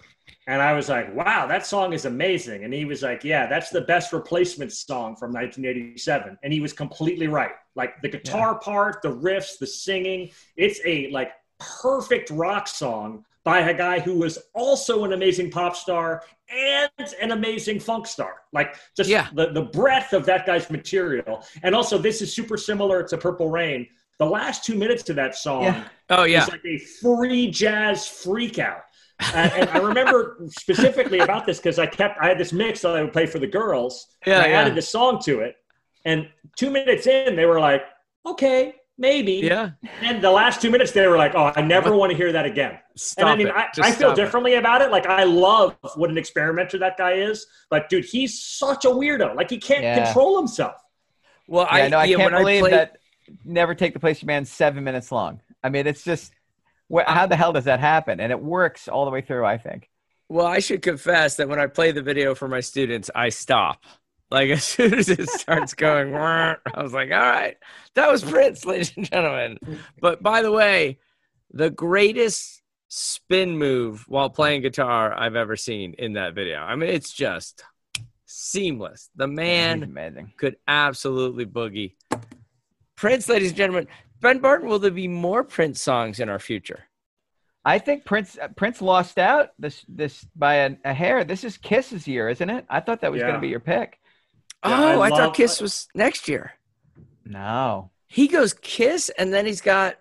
[0.48, 2.64] And I was like, wow, that song is amazing.
[2.64, 6.36] And he was like, yeah, that's the best replacement song from 1987.
[6.42, 7.52] And he was completely right.
[7.76, 11.30] Like the guitar part, the riffs, the singing, it's a like
[11.60, 16.22] perfect rock song by a guy who was also an amazing pop star
[16.52, 16.90] and
[17.20, 18.42] an amazing funk star.
[18.52, 19.28] Like just Yeah.
[19.34, 21.44] the, the breadth of that guy's material.
[21.62, 23.86] And also, this is super similar to Purple Rain.
[24.18, 25.84] The last two minutes of that song Yeah.
[26.10, 28.82] oh yeah, it's like a free jazz freak out.
[29.34, 32.96] and, and I remember specifically about this because I kept I had this mix that
[32.96, 34.06] I would play for the girls.
[34.26, 34.60] Yeah, and I yeah.
[34.60, 35.56] added the song to it,
[36.04, 37.82] and two minutes in, they were like,
[38.26, 39.70] "Okay, maybe." yeah.
[40.00, 42.46] And the last two minutes, they were like, "Oh, I never want to hear that
[42.46, 43.54] again." Stop and I mean, it.
[43.54, 44.22] I, I feel stop it.
[44.22, 44.90] differently about it.
[44.90, 49.34] Like, I love what an experimenter that guy is, but dude, he's such a weirdo.
[49.34, 50.04] Like, he can't Yeah.
[50.04, 50.74] control himself.
[51.48, 52.98] Well, Yeah, I no, I yeah, can't when believe played- that
[53.44, 55.40] Never Take the Place of Man seven minutes long.
[55.64, 56.32] I mean, it's just
[57.06, 58.20] how the hell does that happen?
[58.20, 59.44] And it works all the way through.
[59.44, 59.88] I think.
[60.28, 63.84] Well, I should confess that when I play the video for my students, I stop.
[64.30, 67.56] Like as soon as it starts going, I was like, "All right,
[67.94, 69.58] that was Prince, ladies and gentlemen."
[70.00, 70.98] But by the way,
[71.50, 76.58] the greatest spin move while playing guitar I've ever seen in that video.
[76.58, 77.64] I mean, it's just
[78.26, 79.08] seamless.
[79.16, 81.94] The man could absolutely boogie.
[82.96, 83.88] Prince, ladies and gentlemen,
[84.22, 86.84] Ben Barton, will there be more Prince songs in our future?
[87.64, 91.24] I think Prince uh, Prince lost out this this by a, a hair.
[91.24, 92.64] This is Kiss's year, isn't it?
[92.70, 93.98] I thought that was going to be your pick.
[94.64, 96.52] Yeah, oh, I I, thought love- Kiss was next year.
[97.24, 97.90] No.
[98.08, 99.96] He goes Kiss, and then he's got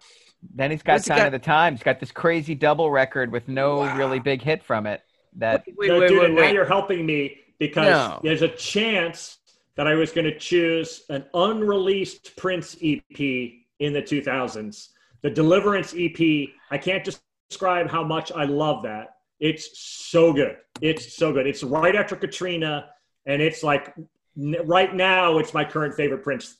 [0.56, 1.28] Then he's got What's he got?
[1.28, 1.80] of the Times.
[1.80, 3.98] He's got this crazy double record with no Wow.
[3.98, 5.02] really big hit from it.
[5.38, 8.20] That wait, No, wait, dude, wait, and now you're helping me because No.
[8.24, 9.38] there's a chance
[9.76, 14.90] that I was going to choose an unreleased Prince EP in the 2000s.
[15.22, 19.16] The Deliverance EP, I can't just describe how much I love that.
[19.40, 20.58] It's so good.
[20.82, 21.48] It's so good.
[21.48, 22.90] It's right after Katrina,
[23.26, 23.94] and it's like
[24.38, 26.58] n- right now, it's my current favorite Prince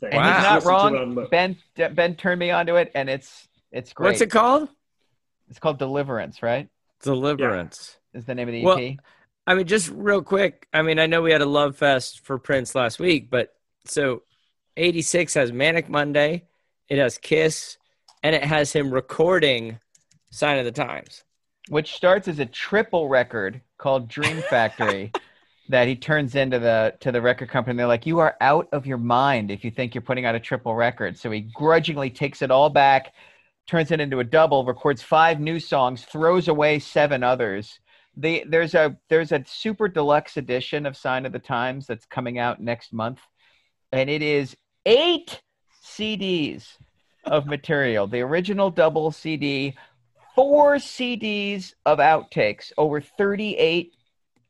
[0.00, 0.10] thing.
[0.12, 0.32] and Wow.
[0.34, 0.96] he's Just not to it wrong.
[0.96, 1.30] on loop.
[1.30, 1.56] Ben
[1.94, 4.08] Ben turned me onto it, and it's it's great.
[4.08, 4.68] what's it called?
[5.48, 6.68] It's called Deliverance, right?
[7.02, 7.96] Deliverance.
[8.12, 8.96] Is the name of the E Well, EP?
[9.46, 10.66] I mean, just real quick.
[10.72, 13.52] I mean, I know we had a love fest for Prince last week, but
[13.84, 14.22] so
[14.80, 16.44] 86 has Manic Monday,
[16.88, 17.76] it has Kiss,
[18.22, 19.78] and it has him recording
[20.30, 21.22] Sign of the Times.
[21.68, 25.12] which starts as a triple record called Dream Factory
[25.68, 27.76] that he turns into the to the record company.
[27.76, 30.40] They're like, "You are out of your mind if you think you're putting out a
[30.40, 33.12] triple record." So he grudgingly takes it all back,
[33.66, 37.78] turns it into a double, records five new songs, throws away seven others.
[38.16, 42.38] The, there's a there's a super deluxe edition of Sign of the Times that's coming
[42.38, 43.20] out next month,
[43.92, 44.56] and it is
[44.86, 45.40] eight
[45.84, 46.76] CDs
[47.24, 48.06] of material.
[48.06, 49.76] The original double CD,
[50.34, 53.92] four CDs of outtakes, over 38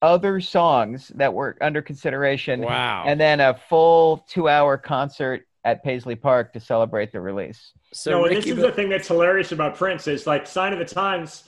[0.03, 3.05] other songs that were under consideration, Wow.
[3.07, 7.73] and then a full two-hour concert at Paisley Park to celebrate the release.
[7.93, 10.79] so no, this is Bo- the thing that's hilarious about Prince is like Sign of
[10.79, 11.45] the Times.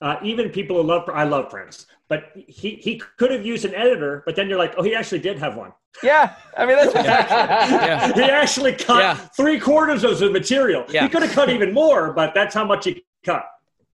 [0.00, 3.74] Uh, even people who love, I love Prince, but he he could have used an
[3.74, 5.72] editor, but then you're like, oh, he actually did have one.
[6.02, 8.12] Yeah, I mean that's Yeah.
[8.12, 9.14] He actually cut Yeah.
[9.14, 10.84] three quarters of the material.
[10.90, 11.04] Yeah.
[11.04, 13.46] He could have cut even more, but that's how much he cut.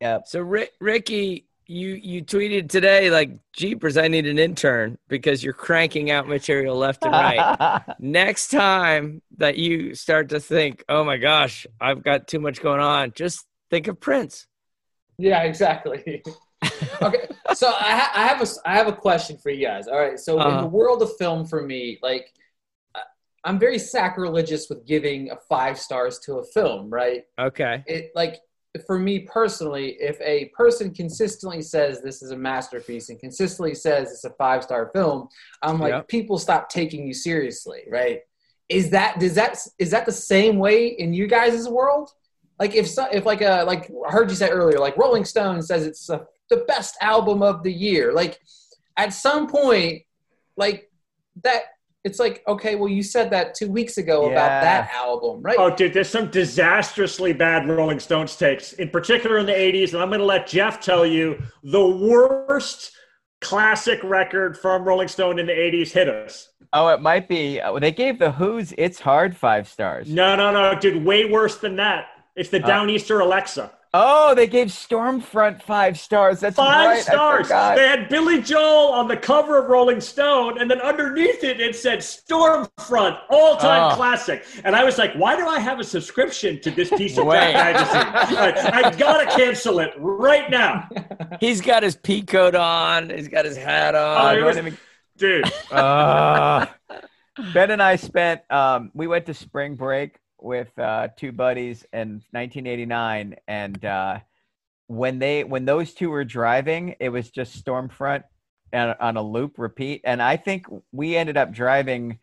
[0.00, 0.20] Yeah.
[0.26, 5.54] So Rick, Ricky, you you tweeted today like, "Jeepers, I need an intern because you're
[5.54, 11.16] cranking out material left and right." Next time that you start to think, "Oh my
[11.16, 14.46] gosh, I've got too much going on," just think of Prince.
[15.18, 16.22] Yeah, exactly.
[17.02, 19.88] okay, so I, ha- I have a I have a question for you guys.
[19.88, 20.60] All right, so in Uh-huh.
[20.62, 22.32] the world of film, for me, like
[23.44, 27.24] I'm very sacrilegious with giving a five stars to a film, right?
[27.40, 27.82] Okay.
[27.86, 28.36] It like
[28.86, 34.12] for me personally, if a person consistently says this is a masterpiece and consistently says
[34.12, 35.28] it's a five star film,
[35.62, 36.08] I'm like, Yep.
[36.08, 38.20] people stop taking you seriously, right?
[38.68, 42.10] Is that does that is that the same way in you guys' world?
[42.58, 45.62] Like if so, if like a like I heard you say earlier, like Rolling Stone
[45.62, 48.12] says it's a, the best album of the year.
[48.12, 48.38] Like
[48.96, 50.02] at some point,
[50.56, 50.90] like
[51.42, 51.62] that,
[52.04, 54.32] it's like okay, well you said that two weeks ago Yeah.
[54.32, 55.56] about that album, right?
[55.58, 59.92] Oh, dude, there's some disastrously bad Rolling Stones takes, in particular in the 80s.
[59.94, 62.92] And I'm going to let Jeff tell you the worst
[63.40, 66.48] classic record from Rolling Stone in the 80s hit us.
[66.72, 67.60] Oh, it might be.
[67.60, 70.08] uh, They gave the Who's "It's Hard" five stars.
[70.08, 72.06] No, no, no, dude, way worse than that.
[72.36, 73.70] It's the Uh, Downeaster Alexa.
[73.94, 76.40] Oh, they gave Storm Front five stars.
[76.40, 77.02] That's Five right.
[77.02, 77.48] Stars.
[77.48, 81.76] They had Billy Joel on the cover of Rolling Stone, and then underneath it, it
[81.76, 83.94] said Storm Front, all time Oh.
[83.96, 84.46] classic.
[84.64, 87.84] And I was like, why do I have a subscription to this piece of magazine?
[88.38, 90.88] I, I gotta cancel it right now.
[91.40, 93.10] He's got his pea coat on.
[93.10, 94.36] He's got his hat Oh, on.
[94.36, 94.78] don't was- even-
[95.18, 95.52] dude.
[95.70, 96.64] Uh,
[97.52, 98.40] ben and I spent.
[98.50, 104.18] Um, we went to spring break with uh, two buddies in 1989, and uh,
[104.86, 108.24] when they when those two were driving, it was just Storm Front
[108.72, 112.18] on, on a loop repeat, and I think we ended up driving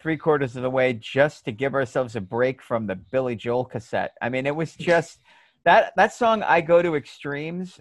[0.00, 3.64] three quarters of the way just to give ourselves a break from the Billy Joel
[3.64, 4.12] cassette.
[4.20, 5.18] I mean, it was just
[5.64, 6.42] that that song.
[6.42, 7.80] I go to extremes.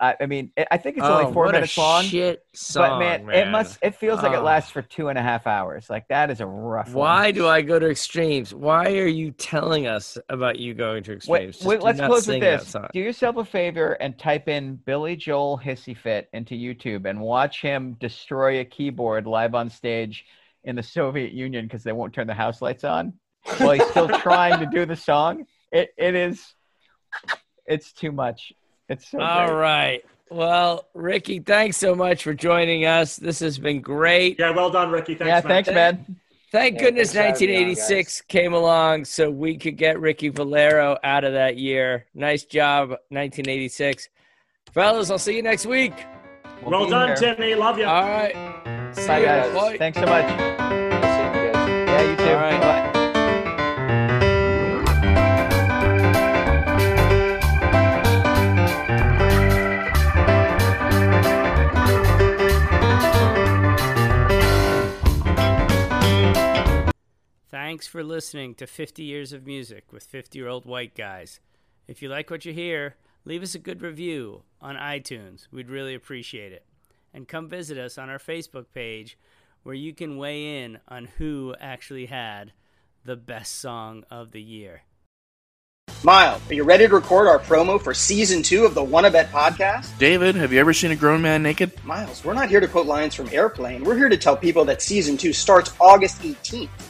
[0.00, 2.04] I, I mean, I think it's Oh, only four minutes a long.
[2.04, 3.78] Shit But song, man, man, it must.
[3.82, 4.42] It feels like it Oh.
[4.42, 5.90] lasts for two and a half hours.
[5.90, 6.86] Like that is a rough.
[6.94, 6.94] one.
[7.06, 8.54] Why do I go to extremes?
[8.54, 11.56] Why are you telling us about you going to extremes?
[11.56, 12.74] Just wait, let's close with this.
[12.94, 17.60] Do yourself a favor and type in Billy Joel hissy fit into YouTube and watch
[17.60, 20.24] him destroy a keyboard live on stage
[20.64, 23.12] in the Soviet Union because they won't turn the house lights on
[23.58, 25.44] while he's still trying to do the song.
[25.70, 26.54] It it is.
[27.66, 28.52] It's too much.
[28.90, 29.20] It's so.
[29.20, 29.56] All great.
[29.56, 30.04] right.
[30.30, 33.16] Well, Ricky, thanks so much for joining us.
[33.16, 34.38] This has been great.
[34.38, 35.14] Yeah, well done, Ricky.
[35.14, 35.42] Thanks, yeah, man.
[35.42, 36.16] thanks, man.
[36.52, 39.98] Thank Yeah, goodness thanks for having me on, 1986 came along so we could get
[40.00, 42.06] Ricky Valero out of that year.
[42.14, 44.08] Nice job, 1986.
[44.72, 45.92] Fellas, I'll see you next week.
[46.62, 47.16] We'll Well done, here.
[47.16, 47.54] Timmy.
[47.54, 47.86] Love you.
[47.86, 48.34] All right.
[48.94, 49.26] See Bye, ya.
[49.26, 49.54] guys.
[49.54, 49.78] Bye.
[49.78, 50.28] Thanks so much.
[50.28, 51.88] See you guys.
[51.88, 52.22] Yeah, you too.
[52.24, 52.60] All right.
[52.60, 52.89] Bye.
[67.70, 71.38] Thanks for listening to 50 Years of Music with 50 Year Old White Guys.
[71.86, 75.46] If you like what you hear, leave us a good review on iTunes.
[75.52, 76.66] We'd really appreciate it.
[77.14, 79.16] And come visit us on our Facebook page
[79.62, 82.50] where you can weigh in on who actually had
[83.04, 84.82] the best song of the year.
[86.02, 89.30] Miles, are you ready to record our promo for season two of the Wanna Bet
[89.30, 89.96] podcast?
[89.96, 91.70] David, have you ever seen a grown man naked?
[91.84, 93.84] Miles, we're not here to quote lines from Airplane.
[93.84, 96.89] We're here to tell people that season two starts August 18th.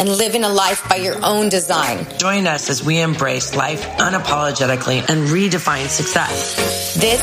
[0.00, 2.06] and living a life by your own design.
[2.18, 6.94] Join us as we embrace life unapologetically and redefine success.
[6.94, 7.20] This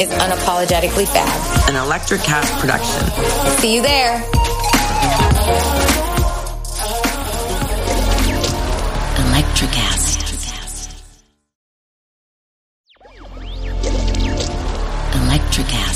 [0.00, 3.02] is Unapologetically Fab, An Electric Cast production.
[3.60, 4.18] See you there.
[9.22, 10.16] Electricast.
[15.12, 15.95] Electricast.